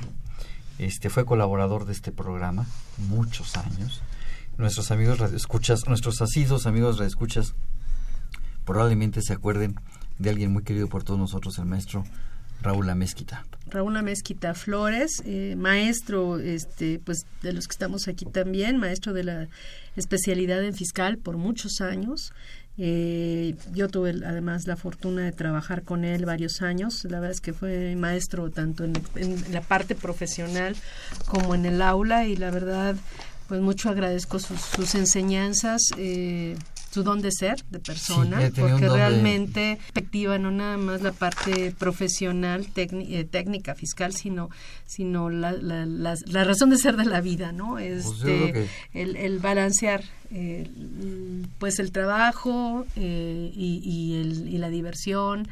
Este 0.78 1.09
fue 1.09 1.25
colaborador 1.25 1.87
de 1.87 1.92
este 1.92 2.12
programa 2.12 2.66
muchos 2.99 3.56
años. 3.56 4.02
Nuestros 4.59 4.90
amigos 4.90 5.21
escuchas, 5.33 5.87
nuestros 5.87 6.21
asidos 6.21 6.66
amigos 6.66 7.00
escuchas 7.00 7.54
probablemente 8.64 9.23
se 9.23 9.33
acuerden 9.33 9.78
de 10.18 10.30
alguien 10.30 10.52
muy 10.52 10.64
querido 10.64 10.88
por 10.88 11.04
todos 11.04 11.18
nosotros, 11.18 11.59
el 11.59 11.66
maestro 11.66 12.04
Raúl 12.62 12.88
Amezquita. 12.88 13.44
Raúl 13.68 13.96
Amezquita 13.96 14.54
Flores, 14.54 15.22
eh, 15.25 15.54
maestro 15.56 16.38
este, 16.38 17.00
pues, 17.04 17.26
de 17.42 17.52
los 17.52 17.66
que 17.66 17.72
estamos 17.72 18.08
aquí 18.08 18.25
también, 18.25 18.78
maestro 18.78 19.12
de 19.12 19.25
la 19.25 19.48
especialidad 19.96 20.62
en 20.64 20.75
fiscal 20.75 21.18
por 21.18 21.36
muchos 21.36 21.80
años. 21.80 22.32
Eh, 22.78 23.54
yo 23.72 23.88
tuve 23.88 24.10
además 24.25 24.66
la 24.66 24.76
fortuna 24.76 25.22
de 25.22 25.32
trabajar 25.32 25.82
con 25.82 26.04
él 26.04 26.26
varios 26.26 26.60
años. 26.62 27.04
La 27.04 27.20
verdad 27.20 27.32
es 27.32 27.40
que 27.40 27.52
fue 27.52 27.96
maestro 27.96 28.50
tanto 28.50 28.84
en, 28.84 28.92
la 29.52 29.62
parte 29.62 29.94
profesional 29.94 30.76
como 31.26 31.54
en 31.54 31.64
el 31.64 31.80
aula 31.80 32.26
y 32.26 32.36
la 32.36 32.50
verdad 32.50 32.94
pues 33.48 33.60
mucho 33.60 33.88
agradezco 33.88 34.38
sus, 34.38 34.60
sus 34.60 34.94
enseñanzas. 34.94 35.80
Eh, 35.96 36.56
su 36.97 37.03
don 37.03 37.21
de 37.21 37.31
ser 37.31 37.62
de 37.71 37.79
persona, 37.79 38.41
Sí, 38.41 38.53
porque 38.59 38.73
don 38.73 38.81
de- 38.81 38.88
realmente 38.88 39.76
perspectiva 39.76 40.38
no 40.38 40.50
nada 40.50 40.79
más 40.79 41.03
la 41.03 41.12
parte 41.12 41.75
profesional, 41.79 42.67
eh, 42.75 43.25
técnica, 43.25 43.75
fiscal, 43.75 44.15
sino 44.15 44.49
sino 44.87 45.29
la, 45.29 45.53
la, 45.53 45.85
la- 45.85 46.15
la 46.26 46.45
razón 46.45 46.71
de 46.71 46.79
ser 46.79 46.97
de 46.97 47.05
la 47.05 47.21
vida, 47.21 47.53
¿no? 47.53 47.73
Pues 47.73 48.07
Este, 48.07 48.53
que- 48.55 48.69
el, 48.95 49.17
el 49.17 49.38
balancear 49.41 50.03
eh, 50.31 50.71
pues 51.59 51.79
el 51.81 51.93
trabajo 51.93 52.87
eh, 52.97 53.50
y, 53.55 53.81
y, 53.85 54.21
el, 54.21 54.49
y 54.49 54.59
la 54.59 54.71
diversión 54.71 55.49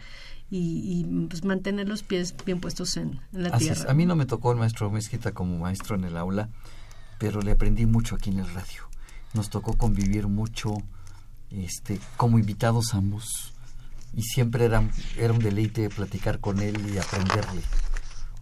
y, 0.50 1.04
y, 1.04 1.26
pues 1.28 1.44
mantener 1.44 1.88
los 1.88 2.02
pies 2.02 2.34
bien 2.46 2.60
puestos 2.60 2.96
en, 2.96 3.20
en 3.32 3.42
la 3.42 3.48
Así 3.50 3.66
tierra. 3.66 3.80
es. 3.82 3.88
A 3.90 3.94
mí 3.94 4.06
no 4.06 4.16
me 4.16 4.24
tocó 4.24 4.52
el 4.52 4.58
maestro 4.58 4.90
Mezquita 4.90 5.32
como 5.32 5.58
maestro 5.58 5.96
en 5.96 6.04
el 6.04 6.16
aula, 6.16 6.48
pero 7.18 7.40
le 7.42 7.50
aprendí 7.52 7.86
mucho 7.86 8.14
aquí 8.14 8.30
en 8.30 8.38
el 8.38 8.48
radio. 8.54 8.82
Nos 9.32 9.50
tocó 9.50 9.76
convivir 9.76 10.28
mucho 10.28 10.74
este, 11.56 12.00
como 12.16 12.38
invitados 12.38 12.94
ambos 12.94 13.52
y 14.16 14.22
siempre 14.22 14.64
era, 14.64 14.88
era 15.16 15.32
un 15.32 15.38
deleite 15.38 15.88
platicar 15.88 16.40
con 16.40 16.60
él 16.60 16.92
y 16.92 16.98
aprenderle. 16.98 17.62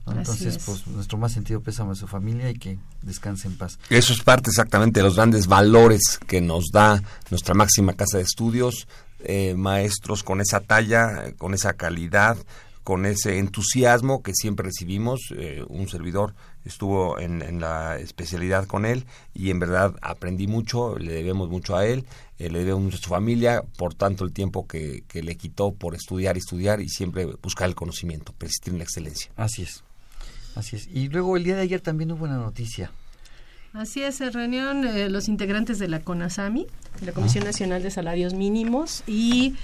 Entonces, 0.06 0.56
es. 0.56 0.64
pues 0.64 0.86
nuestro 0.88 1.16
más 1.16 1.32
sentido 1.32 1.60
pésame 1.60 1.92
a 1.92 1.94
su 1.94 2.08
familia 2.08 2.50
y 2.50 2.54
que 2.54 2.78
descanse 3.02 3.46
en 3.46 3.56
paz. 3.56 3.78
Eso 3.88 4.12
es 4.12 4.20
parte 4.22 4.50
exactamente 4.50 5.00
de 5.00 5.04
los 5.04 5.14
grandes 5.14 5.46
valores 5.46 6.18
que 6.26 6.40
nos 6.40 6.70
da 6.72 7.00
nuestra 7.30 7.54
máxima 7.54 7.92
casa 7.92 8.18
de 8.18 8.24
estudios, 8.24 8.88
eh, 9.20 9.54
maestros 9.54 10.24
con 10.24 10.40
esa 10.40 10.60
talla, 10.60 11.32
con 11.38 11.54
esa 11.54 11.74
calidad, 11.74 12.36
con 12.84 13.06
ese 13.06 13.38
entusiasmo 13.38 14.22
que 14.22 14.32
siempre 14.34 14.66
recibimos. 14.66 15.20
Eh, 15.36 15.64
un 15.68 15.88
servidor 15.88 16.34
estuvo 16.64 17.18
en, 17.18 17.42
en 17.42 17.60
la 17.60 17.98
especialidad 17.98 18.66
con 18.66 18.84
él 18.86 19.04
y 19.34 19.50
en 19.50 19.58
verdad 19.58 19.94
aprendí 20.00 20.46
mucho, 20.46 20.96
le 20.98 21.12
debemos 21.12 21.48
mucho 21.48 21.76
a 21.76 21.86
él, 21.86 22.04
eh, 22.38 22.50
le 22.50 22.60
debemos 22.60 22.82
mucho 22.82 22.96
a 22.96 23.00
su 23.00 23.08
familia 23.08 23.62
por 23.76 23.94
tanto 23.94 24.24
el 24.24 24.32
tiempo 24.32 24.66
que, 24.66 25.04
que 25.08 25.22
le 25.22 25.36
quitó 25.36 25.72
por 25.72 25.94
estudiar 25.94 26.36
y 26.36 26.40
estudiar 26.40 26.80
y 26.80 26.88
siempre 26.88 27.26
buscar 27.42 27.68
el 27.68 27.74
conocimiento, 27.74 28.32
persistir 28.32 28.72
en 28.72 28.78
la 28.78 28.84
excelencia. 28.84 29.30
Así 29.36 29.62
es. 29.62 29.84
Así 30.54 30.76
es. 30.76 30.88
Y 30.92 31.08
luego 31.08 31.36
el 31.36 31.44
día 31.44 31.56
de 31.56 31.62
ayer 31.62 31.80
también 31.80 32.12
hubo 32.12 32.24
una 32.24 32.36
noticia. 32.36 32.90
Así 33.72 34.02
es, 34.02 34.16
se 34.16 34.28
reunieron 34.28 34.86
eh, 34.86 35.08
los 35.08 35.28
integrantes 35.28 35.78
de 35.78 35.88
la 35.88 36.00
CONASAMI, 36.00 36.66
la 37.00 37.12
Comisión 37.12 37.44
Nacional 37.44 37.82
de 37.82 37.90
Salarios 37.90 38.34
Mínimos, 38.34 39.02
y 39.06 39.54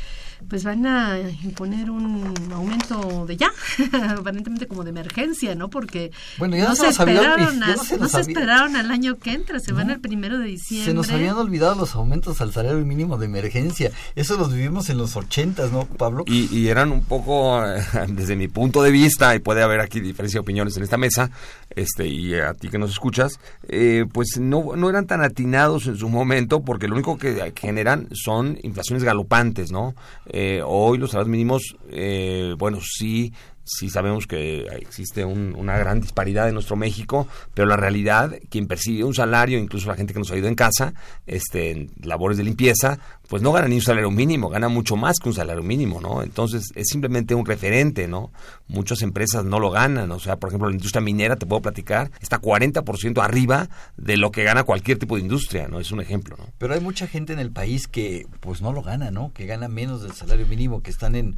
pues 0.49 0.65
van 0.65 0.87
a 0.87 1.19
imponer 1.43 1.91
un 1.91 2.35
aumento 2.53 3.27
de 3.27 3.37
ya, 3.37 3.51
aparentemente 4.19 4.67
como 4.67 4.85
de 4.85 4.91
emergencia, 4.91 5.55
¿no? 5.55 5.69
Porque 5.69 6.11
Bueno, 6.39 6.57
ya 6.57 6.69
no, 6.69 6.75
se 6.77 6.83
se 6.83 6.87
nos 6.89 7.01
había 7.01 7.15
esperaron, 7.21 7.47
olvid- 7.57 7.67
ya 7.67 7.73
a- 7.73 7.77
no 7.77 7.85
se 7.85 7.95
no 7.97 8.03
nos 8.03 8.11
se 8.11 8.17
había- 8.19 8.29
esperaron 8.33 8.77
al 8.77 8.91
año 8.91 9.17
que 9.19 9.33
entra, 9.33 9.61
se 9.61 9.73
van 9.73 9.91
el 9.91 10.01
primero 10.01 10.39
de 10.39 10.47
diciembre. 10.47 10.91
Se 10.91 10.95
nos 10.95 11.11
habían 11.11 11.37
olvidado 11.37 11.75
los 11.75 11.95
aumentos 11.95 12.41
al 12.41 12.53
salario 12.53 12.85
mínimo 12.85 13.17
de 13.19 13.27
emergencia. 13.27 13.91
Eso 14.17 14.37
los 14.37 14.53
vivimos 14.53 14.89
en 14.91 14.99
los 14.99 15.17
ochentas, 15.17 15.73
¿no, 15.73 15.85
Pablo? 15.87 16.25
y, 16.27 16.55
y 16.57 16.69
eran 16.69 16.93
un 16.93 17.03
poco, 17.03 17.61
desde 18.09 18.37
mi 18.37 18.49
punto 18.49 18.83
de 18.83 18.91
vista, 18.91 19.35
y 19.35 19.39
puede 19.41 19.63
haber 19.63 19.81
aquí 19.81 20.01
diferencia 20.01 20.39
de 20.39 20.43
opiniones 20.43 20.77
en 20.77 20.83
esta 20.83 20.97
mesa, 20.97 21.31
este 21.75 22.07
y 22.07 22.35
a 22.35 22.55
ti 22.55 22.69
que 22.69 22.79
nos 22.79 22.91
escuchas, 22.91 23.39
eh, 23.69 24.05
pues 24.13 24.39
no, 24.41 24.75
no 24.77 24.89
eran 24.91 25.07
tan 25.07 25.23
atinados 25.23 25.87
en 25.87 25.97
su 25.97 26.09
momento, 26.09 26.61
porque 26.63 26.89
lo 26.89 26.95
único 26.95 27.19
que 27.19 27.53
generan 27.57 28.09
son 28.13 28.59
inflaciones 28.63 29.05
galopantes, 29.05 29.71
¿no? 29.71 29.95
Eh, 30.29 30.63
hoy 30.65 30.99
los 30.99 31.11
salarios 31.11 31.31
mínimos, 31.31 31.77
eh, 31.91 32.55
bueno, 32.59 32.79
sí 32.83 33.33
sí 33.69 33.91
sabemos 33.91 34.27
que 34.27 34.63
existe 34.81 35.25
un- 35.25 35.55
una 35.57 35.77
gran 35.79 36.01
disparidad 36.01 36.49
en 36.49 36.55
nuestro 36.55 36.77
México, 36.77 37.29
pero 37.55 37.69
la 37.69 37.77
realidad, 37.77 38.33
quien 38.51 38.67
percibe 38.67 39.05
un 39.05 39.15
salario, 39.15 39.59
incluso 39.59 39.89
la 39.89 39.95
gente 39.97 40.13
que 40.13 40.19
nos 40.19 40.31
ha 40.31 40.37
ido 40.37 40.49
en 40.49 40.55
casa, 40.55 40.95
este, 41.27 41.71
en 41.71 41.91
labores 42.03 42.39
de 42.39 42.45
limpieza, 42.45 42.99
pues 43.29 43.43
no 43.43 43.53
gana 43.53 43.69
ni 43.69 43.75
un 43.77 43.83
salario 43.83 44.11
mínimo, 44.11 44.49
gana 44.49 44.69
mucho 44.69 44.97
más 44.97 45.19
que 45.19 45.29
un 45.29 45.35
salario 45.35 45.63
mínimo, 45.63 46.01
¿no? 46.01 46.23
Entonces 46.23 46.71
es 46.75 46.89
simplemente 46.89 47.35
un 47.35 47.45
referente, 47.45 48.09
¿no? 48.09 48.33
Muchas 48.69 49.03
empresas 49.03 49.45
no 49.45 49.61
lo 49.61 49.71
ganan, 49.71 50.11
o 50.13 50.19
sea, 50.19 50.37
por 50.37 50.49
ejemplo, 50.49 50.69
la 50.71 50.75
industria 50.77 51.03
minera, 51.03 51.37
te 51.37 51.45
puedo 51.45 51.61
platicar, 51.61 52.11
está 52.21 52.39
40% 52.41 53.23
arriba 53.23 53.69
de 53.99 54.17
lo 54.17 54.31
que 54.31 54.45
gana 54.45 54.65
cualquier 54.65 54.99
tipo 54.99 55.17
de 55.17 55.23
industria, 55.23 55.69
¿no? 55.69 55.79
Es 55.79 55.93
un 55.93 56.01
ejemplo, 56.01 56.37
¿no? 56.39 56.47
Pero 56.57 56.73
hay 56.73 56.81
mucha 56.81 57.07
gente 57.07 57.35
en 57.35 57.39
el 57.39 57.51
país 57.51 57.87
que 57.87 58.27
pues 58.41 58.63
no 58.63 58.73
lo 58.73 58.83
gana, 58.83 59.11
¿no? 59.11 59.33
Que 59.35 59.45
gana 59.45 59.69
menos 59.69 60.03
del 60.03 60.13
salario 60.13 60.47
mínimo, 60.47 60.83
que 60.83 60.91
están 60.91 61.15
en, 61.15 61.37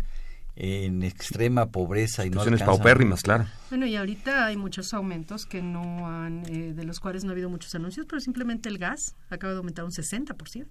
en 0.56 1.02
extrema 1.02 1.70
pobreza 1.70 2.26
y 2.26 2.30
no 2.30 2.42
alcanzan. 2.42 2.66
paupérrimas, 2.66 3.22
claro. 3.22 3.46
Bueno, 3.70 3.86
y 3.86 3.96
ahorita 3.96 4.46
hay 4.46 4.56
muchos 4.56 4.92
aumentos 4.94 5.46
que 5.46 5.62
no 5.62 6.06
han, 6.06 6.44
eh, 6.48 6.72
de 6.74 6.84
los 6.84 7.00
cuales 7.00 7.24
no 7.24 7.30
ha 7.30 7.32
habido 7.32 7.48
muchos 7.48 7.74
anuncios, 7.74 8.06
pero 8.08 8.20
simplemente 8.20 8.68
el 8.68 8.78
gas 8.78 9.14
acaba 9.30 9.52
de 9.52 9.58
aumentar 9.58 9.84
un 9.84 9.92
60%. 9.92 10.66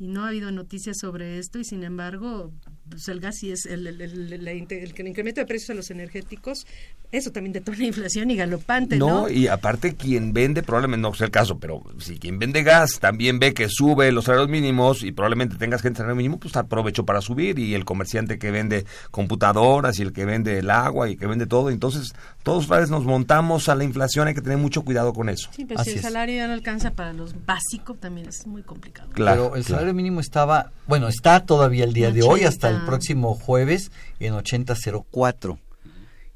Y 0.00 0.06
no 0.06 0.24
ha 0.24 0.28
habido 0.28 0.52
noticias 0.52 0.98
sobre 0.98 1.38
esto 1.40 1.58
y 1.58 1.64
sin 1.64 1.82
embargo, 1.82 2.52
pues 2.88 3.08
el 3.08 3.18
gas 3.18 3.36
sí 3.38 3.50
es 3.50 3.66
el, 3.66 3.84
el, 3.86 4.00
el- 4.00 4.32
el- 4.32 4.44
la 4.44 4.52
inte- 4.52 4.80
el- 4.82 4.94
el 4.96 5.08
incremento 5.08 5.40
de 5.40 5.46
precios 5.46 5.70
a 5.70 5.74
los 5.74 5.90
energéticos, 5.90 6.66
eso 7.10 7.30
también 7.32 7.52
detona 7.52 7.84
inflación 7.84 8.30
y 8.30 8.36
galopante, 8.36 8.96
¿no? 8.96 9.22
No, 9.22 9.28
y 9.30 9.48
aparte 9.48 9.94
quien 9.94 10.32
vende, 10.32 10.62
probablemente 10.62 11.02
no 11.02 11.14
sea 11.14 11.26
el 11.26 11.30
caso, 11.30 11.58
pero 11.58 11.82
si 11.98 12.18
quien 12.18 12.38
vende 12.38 12.62
gas 12.62 12.98
también 13.00 13.38
ve 13.38 13.54
que 13.54 13.68
sube 13.70 14.12
los 14.12 14.26
salarios 14.26 14.50
mínimos 14.50 15.02
y 15.02 15.12
probablemente 15.12 15.56
tengas 15.56 15.80
gente 15.80 15.98
salario 15.98 16.16
mínimo, 16.16 16.38
pues 16.38 16.54
aprovecho 16.56 17.06
para 17.06 17.20
subir 17.20 17.58
y 17.58 17.74
el 17.74 17.84
comerciante 17.84 18.38
que 18.38 18.50
vende 18.50 18.84
computadoras 19.10 19.98
y 19.98 20.02
el 20.02 20.12
que 20.12 20.26
vende 20.26 20.58
el 20.58 20.70
agua 20.70 21.08
y 21.08 21.16
que 21.16 21.26
vende 21.26 21.46
todo, 21.46 21.70
entonces 21.70 22.14
todos 22.42 22.66
otra 22.66 22.80
vez 22.80 22.90
nos 22.90 23.04
montamos 23.04 23.68
a 23.68 23.74
la 23.74 23.84
inflación, 23.84 24.28
hay 24.28 24.34
que 24.34 24.42
tener 24.42 24.58
mucho 24.58 24.82
cuidado 24.82 25.14
con 25.14 25.28
eso. 25.28 25.48
Sí, 25.52 25.64
pero 25.64 25.82
si 25.84 25.92
el 25.92 26.00
salario 26.00 26.36
ya 26.36 26.46
no 26.46 26.52
alcanza 26.52 26.90
para 26.90 27.12
los 27.14 27.34
básicos, 27.46 27.98
también 27.98 28.28
es 28.28 28.46
muy 28.46 28.62
complicado. 28.62 29.08
Pero 29.14 29.56
el 29.56 29.64
salario 29.64 29.94
mínimo 29.94 30.20
estaba, 30.20 30.72
bueno, 30.86 31.08
está 31.08 31.44
todavía 31.46 31.84
el 31.84 31.94
día 31.94 32.10
de 32.10 32.22
hoy, 32.22 32.44
hasta 32.44 32.68
el 32.68 32.76
80. 32.76 32.86
próximo 32.86 33.34
jueves, 33.34 33.90
en 34.20 34.34
80.04. 34.34 35.58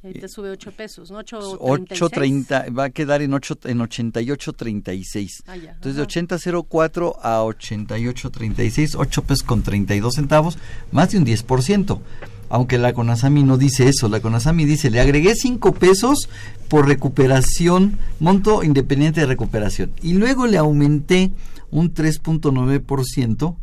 Ahorita 0.05 0.27
sube 0.27 0.51
8 0.51 0.73
pesos, 0.73 1.11
¿no? 1.13 1.21
8.36. 1.21 1.59
8.30, 1.89 2.77
va 2.77 2.85
a 2.85 2.91
quedar 2.91 3.23
en, 3.23 3.33
8, 3.35 3.59
en 3.65 3.79
88.36. 3.79 5.43
Ah, 5.47 5.55
Entonces 5.55 5.97
de 5.97 6.03
80.04 6.03 7.17
a 7.23 7.43
88.36, 7.43 8.97
8 8.99 9.23
pesos 9.23 9.43
con 9.45 9.63
32 9.63 10.15
centavos, 10.15 10.59
más 10.91 11.11
de 11.11 11.19
un 11.19 11.27
10%. 11.27 12.01
Aunque 12.49 12.79
la 12.79 12.93
Conasami 12.93 13.45
no 13.45 13.57
dice 13.57 13.89
eso, 13.89 14.09
la 14.09 14.21
Conasami 14.21 14.65
dice, 14.65 14.91
le 14.91 15.01
agregué 15.01 15.35
5 15.37 15.73
pesos 15.73 16.29
por 16.69 16.89
recuperación, 16.89 17.99
monto 18.19 18.65
independiente 18.65 19.21
de 19.21 19.27
recuperación. 19.27 19.93
Y 20.03 20.15
luego 20.15 20.47
le 20.47 20.59
aumenté 20.59 21.31
un 21.71 21.95
3.9% 21.95 23.57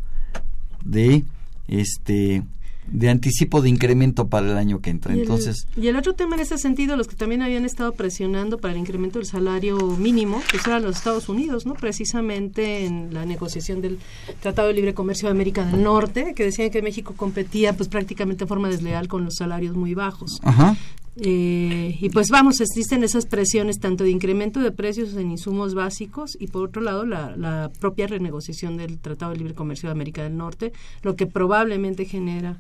de 0.86 1.24
este 1.68 2.44
de 2.92 3.10
anticipo 3.10 3.62
de 3.62 3.70
incremento 3.70 4.28
para 4.28 4.50
el 4.52 4.58
año 4.58 4.82
que 4.82 4.90
entra. 4.90 5.14
Y 5.14 5.18
el- 5.18 5.22
Entonces, 5.24 5.68
y 5.76 5.88
el 5.88 5.96
otro 5.96 6.14
tema 6.14 6.36
en 6.36 6.42
ese 6.42 6.58
sentido, 6.58 6.96
los 6.98 7.08
que 7.08 7.16
también 7.16 7.42
habían 7.42 7.66
estado 7.66 7.94
presionando 7.94 8.58
para 8.58 8.74
el 8.74 8.80
incremento 8.80 9.20
del 9.20 9.28
salario 9.28 9.78
mínimo, 9.98 10.42
pues 10.52 10.66
eran 10.68 10.84
los 10.84 10.98
Estados 10.98 11.30
Unidos, 11.30 11.66
¿no? 11.66 11.74
Precisamente 11.76 12.86
en 12.86 13.14
la 13.14 13.26
negociación 13.26 13.82
del 13.82 14.00
Tratado 14.42 14.70
de 14.70 14.74
Libre 14.74 14.94
Comercio 14.94 15.28
de 15.28 15.32
América 15.32 15.66
del 15.66 15.84
Norte, 15.84 16.34
que 16.36 16.44
decían 16.44 16.70
que 16.70 16.82
México 16.82 17.14
competía 17.16 17.74
pues 17.76 17.90
prácticamente 17.90 18.46
de 18.46 18.48
forma 18.48 18.70
desleal 18.70 19.08
con 19.08 19.26
los 19.26 19.36
salarios 19.36 19.76
muy 19.76 19.94
bajos. 19.94 20.40
Ajá. 20.44 20.76
Eh, 21.18 21.98
y 22.00 22.10
pues 22.10 22.30
vamos, 22.30 22.62
existen 22.62 23.04
esas 23.04 23.26
presiones 23.26 23.80
tanto 23.80 24.04
de 24.04 24.12
incremento 24.12 24.60
de 24.60 24.72
precios 24.72 25.16
en 25.16 25.32
insumos 25.32 25.74
básicos 25.74 26.38
y 26.40 26.48
por 26.48 26.70
otro 26.70 26.82
lado 26.82 27.06
la, 27.06 27.36
la 27.36 27.70
propia 27.80 28.08
renegociación 28.08 28.78
del 28.78 29.00
Tratado 29.00 29.32
de 29.34 29.40
Libre 29.40 29.54
Comercio 29.54 29.90
de 29.90 29.92
América 29.92 30.24
del 30.24 30.38
Norte, 30.38 30.72
lo 31.02 31.16
que 31.16 31.28
probablemente 31.28 32.06
genera 32.06 32.58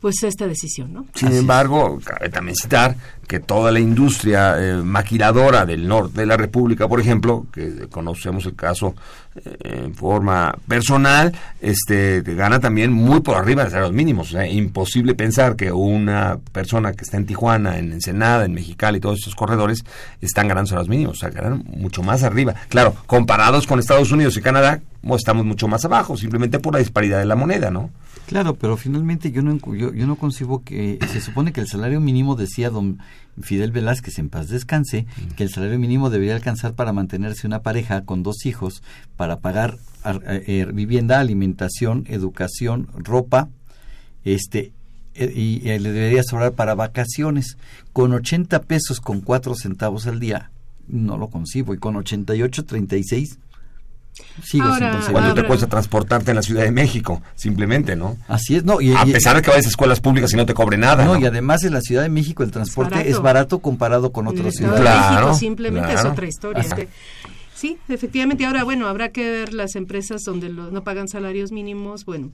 pues 0.00 0.22
esta 0.22 0.46
decisión, 0.46 0.92
¿no? 0.92 1.06
Sin 1.14 1.32
embargo, 1.32 1.98
cabe 2.04 2.28
también 2.28 2.54
citar 2.54 2.96
que 3.26 3.40
toda 3.40 3.72
la 3.72 3.80
industria 3.80 4.54
eh, 4.58 4.76
maquiladora 4.76 5.64
del 5.64 5.88
norte 5.88 6.20
de 6.20 6.26
la 6.26 6.36
República, 6.36 6.86
por 6.86 7.00
ejemplo, 7.00 7.46
que 7.52 7.88
conocemos 7.88 8.46
el 8.46 8.54
caso 8.54 8.94
en 9.44 9.94
forma 9.94 10.56
personal, 10.66 11.36
este 11.60 12.22
gana 12.22 12.60
también 12.60 12.92
muy 12.92 13.20
por 13.20 13.36
arriba 13.36 13.64
de 13.64 13.70
salarios 13.70 13.92
mínimos. 13.92 14.28
O 14.28 14.30
sea, 14.32 14.46
imposible 14.48 15.14
pensar 15.14 15.56
que 15.56 15.72
una 15.72 16.38
persona 16.52 16.92
que 16.92 17.04
está 17.04 17.16
en 17.16 17.26
Tijuana, 17.26 17.78
en 17.78 17.92
Ensenada, 17.92 18.44
en 18.44 18.54
Mexicali 18.54 18.98
y 18.98 19.00
todos 19.00 19.18
estos 19.18 19.34
corredores 19.34 19.84
están 20.20 20.48
ganando 20.48 20.68
salarios 20.68 20.88
mínimos, 20.88 21.16
o 21.16 21.20
sea, 21.20 21.30
ganan 21.30 21.64
mucho 21.66 22.02
más 22.02 22.22
arriba. 22.22 22.54
Claro, 22.68 22.94
comparados 23.06 23.66
con 23.66 23.78
Estados 23.78 24.12
Unidos 24.12 24.36
y 24.36 24.42
Canadá, 24.42 24.80
estamos 25.14 25.44
mucho 25.44 25.68
más 25.68 25.84
abajo, 25.84 26.16
simplemente 26.16 26.58
por 26.58 26.72
la 26.72 26.80
disparidad 26.80 27.18
de 27.18 27.26
la 27.26 27.36
moneda, 27.36 27.70
¿no? 27.70 27.90
Claro, 28.26 28.56
pero 28.56 28.76
finalmente 28.76 29.30
yo 29.30 29.40
no 29.42 29.56
yo, 29.72 29.92
yo 29.94 30.06
no 30.06 30.16
concibo 30.16 30.64
que 30.64 30.98
se 31.12 31.20
supone 31.20 31.52
que 31.52 31.60
el 31.60 31.68
salario 31.68 32.00
mínimo 32.00 32.34
decía 32.34 32.70
don 32.70 32.98
Fidel 33.40 33.70
Velázquez 33.70 34.18
en 34.18 34.30
paz 34.30 34.48
descanse 34.48 35.06
que 35.36 35.44
el 35.44 35.50
salario 35.50 35.78
mínimo 35.78 36.10
debería 36.10 36.34
alcanzar 36.34 36.74
para 36.74 36.92
mantenerse 36.92 37.46
una 37.46 37.62
pareja 37.62 38.04
con 38.04 38.24
dos 38.24 38.44
hijos 38.44 38.82
para 39.16 39.25
pagar 39.34 39.78
ar- 40.04 40.22
eh, 40.24 40.66
vivienda, 40.72 41.18
alimentación, 41.18 42.04
educación, 42.08 42.88
ropa, 42.94 43.48
este 44.24 44.72
eh, 45.14 45.32
y, 45.34 45.68
eh, 45.68 45.80
le 45.80 45.90
debería 45.90 46.22
sobrar 46.22 46.52
para 46.52 46.76
vacaciones 46.76 47.56
con 47.92 48.12
80 48.12 48.62
pesos 48.62 49.00
con 49.00 49.20
4 49.20 49.54
centavos 49.56 50.06
al 50.06 50.20
día 50.20 50.50
no 50.88 51.16
lo 51.18 51.26
concibo 51.28 51.74
y 51.74 51.78
con 51.78 51.96
88.36 51.96 53.38
sigo 54.42 54.64
Ahora, 54.64 54.76
sin 54.78 54.90
concebir. 54.92 55.12
¿Cuánto 55.12 55.34
te 55.34 55.46
cuesta 55.46 55.66
transportarte 55.66 56.30
en 56.30 56.36
la 56.36 56.42
Ciudad 56.42 56.62
de 56.62 56.70
México? 56.70 57.22
Simplemente, 57.34 57.96
¿no? 57.96 58.16
Así 58.28 58.56
es, 58.56 58.64
no. 58.64 58.80
Y, 58.80 58.92
a 58.94 59.04
y- 59.06 59.12
pesar 59.12 59.36
de 59.36 59.42
que 59.42 59.50
vayas 59.50 59.66
a 59.66 59.68
escuelas 59.68 60.00
públicas 60.00 60.32
y 60.32 60.36
no 60.36 60.46
te 60.46 60.54
cobre 60.54 60.78
nada. 60.78 61.04
No, 61.04 61.14
¿no? 61.14 61.20
y 61.20 61.26
además 61.26 61.64
en 61.64 61.72
la 61.74 61.80
Ciudad 61.80 62.02
de 62.02 62.08
México 62.08 62.42
el 62.42 62.50
transporte 62.50 62.94
barato. 62.94 63.10
es 63.10 63.20
barato 63.20 63.58
comparado 63.58 64.12
con 64.12 64.26
otros 64.26 64.54
ciudades. 64.54 64.80
de 64.84 64.90
México 65.10 65.34
simplemente 65.34 65.88
es 65.88 65.94
claro. 65.94 66.12
otra 66.12 66.26
historia. 66.28 66.62
Este, 66.62 66.88
sí, 67.56 67.78
efectivamente. 67.88 68.44
Ahora, 68.46 68.62
bueno, 68.64 68.86
habrá 68.86 69.10
que 69.10 69.28
ver 69.28 69.52
las 69.54 69.74
empresas 69.74 70.22
donde 70.22 70.48
lo- 70.50 70.70
no 70.70 70.84
pagan 70.84 71.08
salarios 71.08 71.50
mínimos. 71.50 72.04
Bueno, 72.04 72.30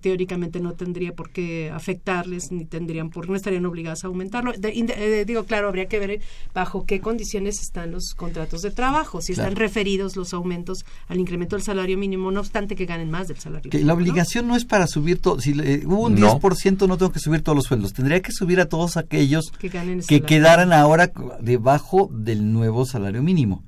teóricamente 0.00 0.58
no 0.58 0.72
tendría 0.72 1.12
por 1.12 1.30
qué 1.30 1.70
afectarles, 1.72 2.50
ni 2.50 2.64
tendrían 2.64 3.10
por, 3.10 3.28
no 3.28 3.36
estarían 3.36 3.66
obligadas 3.66 4.02
a 4.02 4.08
aumentarlo. 4.08 4.52
De- 4.52 4.72
eh, 4.74 5.24
digo, 5.24 5.44
claro, 5.44 5.68
habría 5.68 5.86
que 5.86 6.00
ver 6.00 6.20
bajo 6.52 6.84
qué 6.86 7.00
condiciones 7.00 7.60
están 7.60 7.92
los 7.92 8.14
contratos 8.16 8.62
de 8.62 8.72
trabajo, 8.72 9.22
si 9.22 9.30
están 9.32 9.54
referidos 9.54 10.16
los 10.16 10.34
aumentos 10.34 10.84
al 11.06 11.20
incremento 11.20 11.54
del 11.54 11.62
salario 11.64 11.96
mínimo, 11.98 12.32
no 12.32 12.40
obstante 12.40 12.74
que 12.74 12.84
ganen 12.84 13.12
más 13.12 13.28
del 13.28 13.38
salario 13.38 13.70
Que 13.70 13.78
mínimo. 13.78 13.86
la 13.86 13.94
obligación 13.94 14.48
no 14.48 14.56
es 14.56 14.64
para 14.64 14.88
subir 14.88 15.20
todo. 15.20 15.40
Si 15.40 15.54
le- 15.54 15.86
hubo 15.86 16.06
un 16.06 16.16
No. 16.16 16.32
10%, 16.40 16.88
no 16.88 16.98
tengo 16.98 17.12
que 17.12 17.20
subir 17.20 17.42
todos 17.42 17.54
los 17.54 17.66
sueldos. 17.66 17.92
Tendría 17.92 18.20
que 18.20 18.32
subir 18.32 18.58
a 18.58 18.66
todos 18.68 18.96
aquellos 18.96 19.52
Que 19.60 20.20
quedaran 20.22 20.72
ahora 20.72 21.12
debajo 21.40 22.10
del 22.12 22.52
nuevo 22.52 22.86
salario 22.86 23.22
mínimo. 23.22 23.62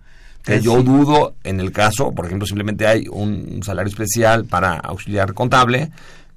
Que 0.48 0.61
yo 0.61 0.82
dudo 0.82 1.34
en 1.44 1.61
el 1.61 1.72
caso, 1.72 2.12
por 2.12 2.26
ejemplo, 2.26 2.46
simplemente 2.46 2.87
hay 2.87 3.06
un 3.08 3.62
salario 3.62 3.90
especial 3.90 4.44
para 4.46 4.74
auxiliar 4.74 5.34
contable. 5.34 5.90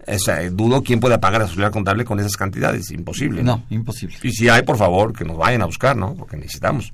O 0.07 0.19
sea, 0.19 0.49
dudo 0.49 0.83
quién 0.83 0.99
pueda 0.99 1.19
pagar 1.19 1.41
a 1.41 1.43
auxiliar 1.45 1.71
contable 1.71 2.05
con 2.05 2.19
esas 2.19 2.35
cantidades. 2.35 2.91
Imposible. 2.91 3.43
No, 3.43 3.63
imposible. 3.69 4.17
Y 4.23 4.31
si 4.31 4.49
hay, 4.49 4.63
por 4.63 4.77
favor, 4.77 5.13
que 5.13 5.23
nos 5.23 5.37
vayan 5.37 5.61
a 5.61 5.65
buscar, 5.65 5.95
¿no? 5.95 6.15
Porque 6.15 6.37
necesitamos. 6.37 6.93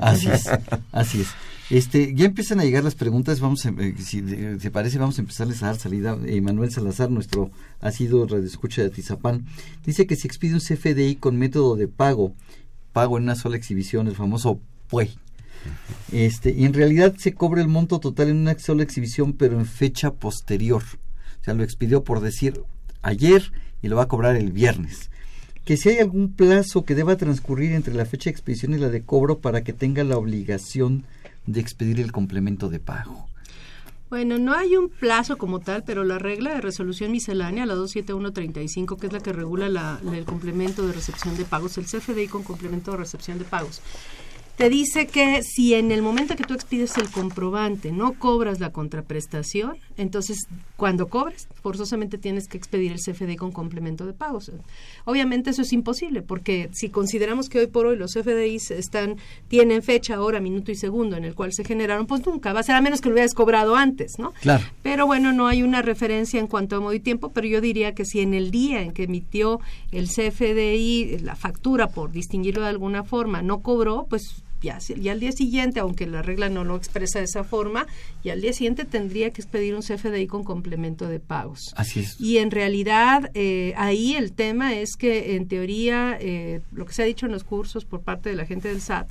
Así 0.00 0.28
es, 0.28 0.48
así 0.92 1.22
es. 1.22 1.28
Este, 1.70 2.14
ya 2.14 2.26
empiezan 2.26 2.60
a 2.60 2.64
llegar 2.64 2.84
las 2.84 2.94
preguntas, 2.94 3.40
vamos 3.40 3.64
a, 3.64 3.70
eh, 3.70 3.94
si 3.98 4.18
eh, 4.18 4.58
te 4.60 4.70
parece, 4.70 4.98
vamos 4.98 5.18
a 5.18 5.22
empezarles 5.22 5.62
a 5.62 5.66
dar 5.66 5.76
salida. 5.76 6.16
Eh, 6.26 6.40
Manuel 6.42 6.70
Salazar, 6.70 7.10
nuestro 7.10 7.50
ha 7.80 7.90
sido 7.90 8.26
radioescucha 8.26 8.82
de 8.82 8.88
Atizapán, 8.88 9.46
dice 9.84 10.06
que 10.06 10.16
si 10.16 10.26
expide 10.28 10.54
un 10.54 10.60
CFDI 10.60 11.16
con 11.16 11.38
método 11.38 11.76
de 11.76 11.88
pago, 11.88 12.34
pago 12.92 13.16
en 13.16 13.24
una 13.24 13.34
sola 13.34 13.56
exhibición, 13.56 14.08
el 14.08 14.14
famoso 14.14 14.60
PUE, 14.88 15.10
este, 16.12 16.50
y 16.52 16.64
en 16.64 16.74
realidad 16.74 17.14
se 17.18 17.34
cobra 17.34 17.60
el 17.62 17.68
monto 17.68 18.00
total 18.00 18.28
en 18.28 18.36
una 18.38 18.58
sola 18.58 18.82
exhibición, 18.82 19.32
pero 19.32 19.58
en 19.58 19.66
fecha 19.66 20.12
posterior. 20.12 20.82
O 21.40 21.44
sea, 21.44 21.54
lo 21.54 21.62
expidió 21.64 22.04
por 22.04 22.20
decir 22.20 22.62
ayer 23.02 23.52
y 23.82 23.88
lo 23.88 23.96
va 23.96 24.04
a 24.04 24.08
cobrar 24.08 24.36
el 24.36 24.52
viernes 24.52 25.10
que 25.64 25.78
si 25.78 25.88
hay 25.88 25.98
algún 25.98 26.34
plazo 26.34 26.84
que 26.84 26.94
deba 26.94 27.16
transcurrir 27.16 27.72
entre 27.72 27.94
la 27.94 28.04
fecha 28.04 28.24
de 28.24 28.32
expedición 28.32 28.74
y 28.74 28.78
la 28.78 28.90
de 28.90 29.02
cobro 29.02 29.38
para 29.38 29.64
que 29.64 29.72
tenga 29.72 30.04
la 30.04 30.18
obligación 30.18 31.04
de 31.46 31.60
expedir 31.60 32.00
el 32.00 32.12
complemento 32.12 32.68
de 32.68 32.80
pago. 32.80 33.26
Bueno, 34.10 34.38
no 34.38 34.52
hay 34.54 34.76
un 34.76 34.90
plazo 34.90 35.38
como 35.38 35.60
tal, 35.60 35.82
pero 35.82 36.04
la 36.04 36.18
regla 36.18 36.54
de 36.54 36.60
resolución 36.60 37.10
miscelánea, 37.12 37.64
la 37.64 37.74
27135, 37.74 38.98
que 38.98 39.06
es 39.06 39.12
la 39.14 39.20
que 39.20 39.32
regula 39.32 39.70
la- 39.70 40.00
el 40.12 40.24
complemento 40.26 40.86
de 40.86 40.92
recepción 40.92 41.34
de 41.36 41.46
pagos, 41.46 41.78
el 41.78 41.86
CFDI 41.86 42.28
con 42.28 42.42
complemento 42.42 42.90
de 42.90 42.98
recepción 42.98 43.38
de 43.38 43.44
pagos, 43.46 43.80
te 44.56 44.68
dice 44.68 45.06
que 45.06 45.42
si 45.42 45.74
en 45.74 45.90
el 45.90 46.00
momento 46.00 46.36
que 46.36 46.44
tú 46.44 46.54
expides 46.54 46.96
el 46.96 47.10
comprobante 47.10 47.90
no 47.90 48.12
cobras 48.12 48.60
la 48.60 48.70
contraprestación, 48.70 49.76
entonces 49.96 50.46
cuando 50.76 51.08
cobres, 51.08 51.48
forzosamente 51.60 52.18
tienes 52.18 52.46
que 52.46 52.56
expedir 52.56 52.92
el 52.92 52.98
CFDI 52.98 53.36
con 53.36 53.50
complemento 53.50 54.06
de 54.06 54.12
pagos. 54.12 54.52
Obviamente 55.04 55.50
eso 55.50 55.62
es 55.62 55.72
imposible, 55.72 56.22
porque 56.22 56.68
si 56.72 56.88
consideramos 56.88 57.48
que 57.48 57.58
hoy 57.58 57.66
por 57.66 57.86
hoy 57.86 57.96
los 57.96 58.12
CFDIs 58.14 58.70
están, 58.70 59.16
tienen 59.48 59.82
fecha, 59.82 60.20
hora, 60.20 60.38
minuto 60.40 60.70
y 60.70 60.76
segundo 60.76 61.16
en 61.16 61.24
el 61.24 61.34
cual 61.34 61.52
se 61.52 61.64
generaron, 61.64 62.06
pues 62.06 62.24
nunca 62.24 62.52
va 62.52 62.60
a 62.60 62.62
ser, 62.62 62.76
a 62.76 62.80
menos 62.80 63.00
que 63.00 63.08
lo 63.08 63.14
hubieras 63.14 63.34
cobrado 63.34 63.74
antes, 63.74 64.18
¿no? 64.18 64.32
Claro. 64.40 64.64
Pero 64.82 65.06
bueno, 65.06 65.32
no 65.32 65.48
hay 65.48 65.64
una 65.64 65.82
referencia 65.82 66.38
en 66.38 66.46
cuanto 66.46 66.76
a 66.76 66.80
modo 66.80 66.94
y 66.94 67.00
tiempo, 67.00 67.30
pero 67.30 67.48
yo 67.48 67.60
diría 67.60 67.94
que 67.94 68.04
si 68.04 68.20
en 68.20 68.34
el 68.34 68.52
día 68.52 68.82
en 68.82 68.92
que 68.92 69.04
emitió 69.04 69.60
el 69.90 70.08
CFDI 70.08 71.18
la 71.22 71.34
factura, 71.34 71.88
por 71.88 72.12
distinguirlo 72.12 72.62
de 72.62 72.68
alguna 72.68 73.02
forma, 73.02 73.42
no 73.42 73.60
cobró, 73.60 74.06
pues 74.08 74.43
ya, 74.64 74.78
y 74.88 75.08
al 75.08 75.20
día 75.20 75.32
siguiente, 75.32 75.80
aunque 75.80 76.06
la 76.06 76.22
regla 76.22 76.48
no 76.48 76.64
lo 76.64 76.76
expresa 76.76 77.20
de 77.20 77.26
esa 77.26 77.44
forma, 77.44 77.86
y 78.22 78.30
al 78.30 78.40
día 78.40 78.52
siguiente 78.52 78.84
tendría 78.84 79.30
que 79.30 79.40
expedir 79.40 79.74
un 79.74 79.82
CFDI 79.82 80.26
con 80.26 80.42
complemento 80.42 81.06
de 81.06 81.20
pagos. 81.20 81.72
Así 81.76 82.00
es. 82.00 82.20
Y 82.20 82.38
en 82.38 82.50
realidad 82.50 83.30
eh, 83.34 83.74
ahí 83.76 84.16
el 84.16 84.32
tema 84.32 84.74
es 84.74 84.96
que 84.96 85.36
en 85.36 85.46
teoría 85.46 86.18
eh, 86.20 86.60
lo 86.72 86.86
que 86.86 86.92
se 86.92 87.02
ha 87.02 87.06
dicho 87.06 87.26
en 87.26 87.32
los 87.32 87.44
cursos 87.44 87.84
por 87.84 88.02
parte 88.02 88.30
de 88.30 88.36
la 88.36 88.46
gente 88.46 88.68
del 88.68 88.80
SAT 88.80 89.08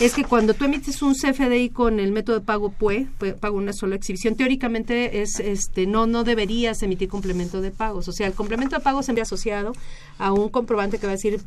es 0.00 0.14
que 0.14 0.24
cuando 0.24 0.54
tú 0.54 0.64
emites 0.66 1.00
un 1.02 1.14
CFDI 1.14 1.70
con 1.70 2.00
el 2.00 2.12
método 2.12 2.38
de 2.40 2.44
pago 2.44 2.70
PUE, 2.70 3.06
pues, 3.18 3.34
pago 3.34 3.56
una 3.56 3.72
sola 3.72 3.96
exhibición, 3.96 4.34
teóricamente 4.36 5.22
es 5.22 5.40
este 5.40 5.86
no 5.86 6.06
no 6.06 6.24
deberías 6.24 6.82
emitir 6.82 7.08
complemento 7.08 7.60
de 7.60 7.70
pagos, 7.70 8.08
o 8.08 8.12
sea, 8.12 8.26
el 8.26 8.34
complemento 8.34 8.76
de 8.76 8.82
pagos 8.82 9.06
se 9.06 9.12
envía 9.12 9.22
asociado 9.22 9.72
a 10.18 10.32
un 10.32 10.48
comprobante 10.48 10.98
que 10.98 11.06
va 11.06 11.12
a 11.12 11.16
decir 11.16 11.40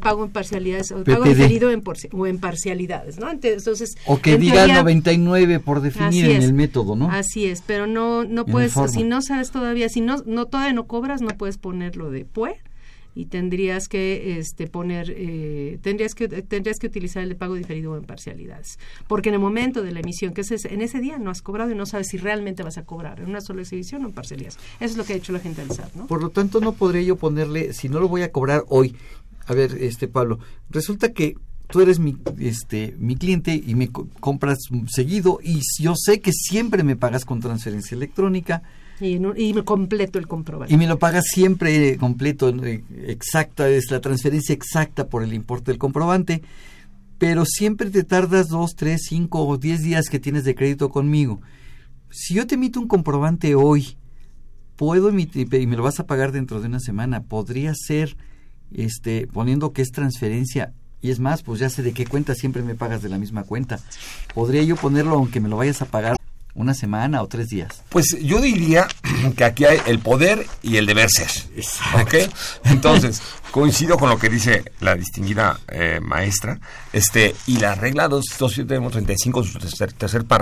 pago 0.00 0.24
en 0.24 0.30
parcialidades 0.30 0.90
o 0.92 1.04
pago 1.04 1.24
diferido 1.24 1.70
en 1.70 1.82
por- 1.82 1.96
o 2.12 2.26
en 2.26 2.38
parcialidades, 2.38 3.18
¿no? 3.18 3.30
Entonces, 3.30 3.94
O 4.06 4.20
que 4.20 4.34
en 4.34 4.40
diga 4.40 4.54
teoría- 4.64 4.74
99 4.80 5.60
por 5.60 5.80
definir 5.80 6.24
en 6.26 6.36
es. 6.38 6.44
el 6.44 6.52
método, 6.54 6.96
¿no? 6.96 7.10
Así 7.10 7.46
es, 7.46 7.62
pero 7.66 7.86
no 7.86 8.24
no 8.24 8.44
puedes 8.46 8.72
si 8.92 9.04
no 9.04 9.22
sabes 9.22 9.50
todavía, 9.50 9.88
si 9.88 10.00
no 10.00 10.16
no 10.26 10.46
todavía 10.46 10.72
no 10.72 10.86
cobras, 10.86 11.20
no 11.22 11.28
puedes 11.30 11.58
ponerlo 11.58 12.10
de 12.10 12.24
PUE 12.24 12.56
y 13.14 13.26
tendrías 13.26 13.88
que 13.88 14.38
este 14.38 14.66
poner 14.66 15.12
eh, 15.16 15.78
tendrías 15.82 16.14
que 16.14 16.28
tendrías 16.28 16.78
que 16.78 16.86
utilizar 16.86 17.22
el 17.22 17.28
de 17.28 17.34
pago 17.34 17.54
diferido 17.54 17.92
o 17.92 17.96
en 17.96 18.04
parcialidades, 18.04 18.78
porque 19.08 19.28
en 19.28 19.34
el 19.34 19.40
momento 19.40 19.82
de 19.82 19.92
la 19.92 20.00
emisión, 20.00 20.32
que 20.32 20.40
es 20.42 20.50
ese- 20.50 20.72
en 20.72 20.80
ese 20.80 21.00
día 21.00 21.18
no 21.18 21.30
has 21.30 21.42
cobrado 21.42 21.70
y 21.70 21.74
no 21.74 21.84
sabes 21.86 22.08
si 22.08 22.16
realmente 22.16 22.62
vas 22.62 22.78
a 22.78 22.84
cobrar 22.84 23.20
en 23.20 23.28
una 23.28 23.40
sola 23.40 23.62
exhibición 23.62 24.04
o 24.04 24.08
en 24.08 24.12
parcialidades. 24.14 24.56
Eso 24.80 24.92
es 24.92 24.96
lo 24.96 25.04
que 25.04 25.12
ha 25.12 25.16
hecho 25.16 25.32
la 25.32 25.40
gente 25.40 25.60
del 25.60 25.70
SAT, 25.72 25.94
¿no? 25.94 26.06
Por 26.06 26.22
lo 26.22 26.30
tanto, 26.30 26.60
no 26.60 26.72
podría 26.72 27.02
yo 27.02 27.16
ponerle, 27.16 27.72
si 27.74 27.88
no 27.88 28.00
lo 28.00 28.08
voy 28.08 28.22
a 28.22 28.32
cobrar 28.32 28.64
hoy. 28.68 28.94
A 29.46 29.54
ver, 29.54 29.76
este 29.80 30.08
Pablo, 30.08 30.38
resulta 30.70 31.12
que 31.12 31.34
tú 31.68 31.80
eres 31.80 31.98
mi, 31.98 32.16
este, 32.38 32.94
mi 32.98 33.16
cliente 33.16 33.54
y 33.66 33.74
me 33.74 33.88
co- 33.88 34.06
compras 34.20 34.58
seguido 34.88 35.38
y 35.42 35.60
yo 35.80 35.94
sé 35.96 36.20
que 36.20 36.32
siempre 36.32 36.82
me 36.82 36.96
pagas 36.96 37.24
con 37.24 37.40
transferencia 37.40 37.94
electrónica 37.94 38.62
Y, 39.02 39.14
en 39.14 39.62
completo 39.64 40.18
el 40.18 40.28
comprobante. 40.28 40.72
y 40.72 40.76
me 40.76 40.86
lo 40.86 40.98
pagas 40.98 41.24
siempre 41.26 41.90
eh, 41.90 41.96
completo, 41.96 42.48
eh, 42.48 42.84
exacta, 43.06 43.68
es 43.68 43.90
la 43.90 44.00
transferencia 44.00 44.54
exacta 44.54 45.08
por 45.08 45.22
el 45.22 45.32
importe 45.32 45.72
del 45.72 45.78
comprobante, 45.78 46.42
pero 47.18 47.44
siempre 47.44 47.90
te 47.90 48.04
tardas 48.04 48.48
dos, 48.48 48.74
tres, 48.76 49.02
cinco 49.08 49.46
o 49.46 49.58
diez 49.58 49.82
días 49.82 50.08
que 50.08 50.20
tienes 50.20 50.44
de 50.44 50.54
crédito 50.54 50.90
conmigo. 50.90 51.40
Si 52.10 52.34
yo 52.34 52.46
te 52.46 52.56
emito 52.56 52.80
un 52.80 52.88
comprobante 52.88 53.54
hoy, 53.54 53.96
puedo 54.76 55.08
emitir 55.08 55.52
y 55.54 55.66
me 55.66 55.76
lo 55.76 55.82
vas 55.82 56.00
a 56.00 56.06
pagar 56.06 56.32
dentro 56.32 56.60
de 56.60 56.68
una 56.68 56.80
semana, 56.80 57.22
podría 57.22 57.74
ser 57.74 58.16
este 58.72 59.26
poniendo 59.26 59.72
que 59.72 59.82
es 59.82 59.92
transferencia 59.92 60.72
y 61.00 61.10
es 61.10 61.18
más, 61.18 61.42
pues 61.42 61.58
ya 61.60 61.68
sé 61.68 61.82
de 61.82 61.92
qué 61.92 62.06
cuenta 62.06 62.34
siempre 62.34 62.62
me 62.62 62.76
pagas 62.76 63.02
de 63.02 63.08
la 63.08 63.18
misma 63.18 63.42
cuenta. 63.42 63.80
Podría 64.34 64.62
yo 64.62 64.76
ponerlo 64.76 65.16
aunque 65.16 65.40
me 65.40 65.48
lo 65.48 65.56
vayas 65.56 65.82
a 65.82 65.86
pagar 65.86 66.16
una 66.54 66.74
semana 66.74 67.22
o 67.22 67.28
tres 67.28 67.48
días. 67.48 67.82
Pues 67.88 68.16
yo 68.20 68.40
diría 68.40 68.88
que 69.36 69.44
aquí 69.44 69.64
hay 69.64 69.80
el 69.86 69.98
poder 69.98 70.46
y 70.62 70.76
el 70.76 70.86
deber 70.86 71.08
ser. 71.10 71.30
¿Ok? 72.00 72.14
Entonces, 72.64 73.22
coincido 73.50 73.96
con 73.96 74.10
lo 74.10 74.18
que 74.18 74.28
dice 74.28 74.64
la 74.80 74.94
distinguida 74.94 75.60
eh, 75.68 76.00
maestra. 76.02 76.58
Este, 76.92 77.34
y 77.46 77.58
la 77.58 77.74
regla 77.74 78.08
235, 78.08 79.44
su 79.44 79.58
tercer, 79.58 79.92
tercer 79.92 80.24
párrafo 80.24 80.32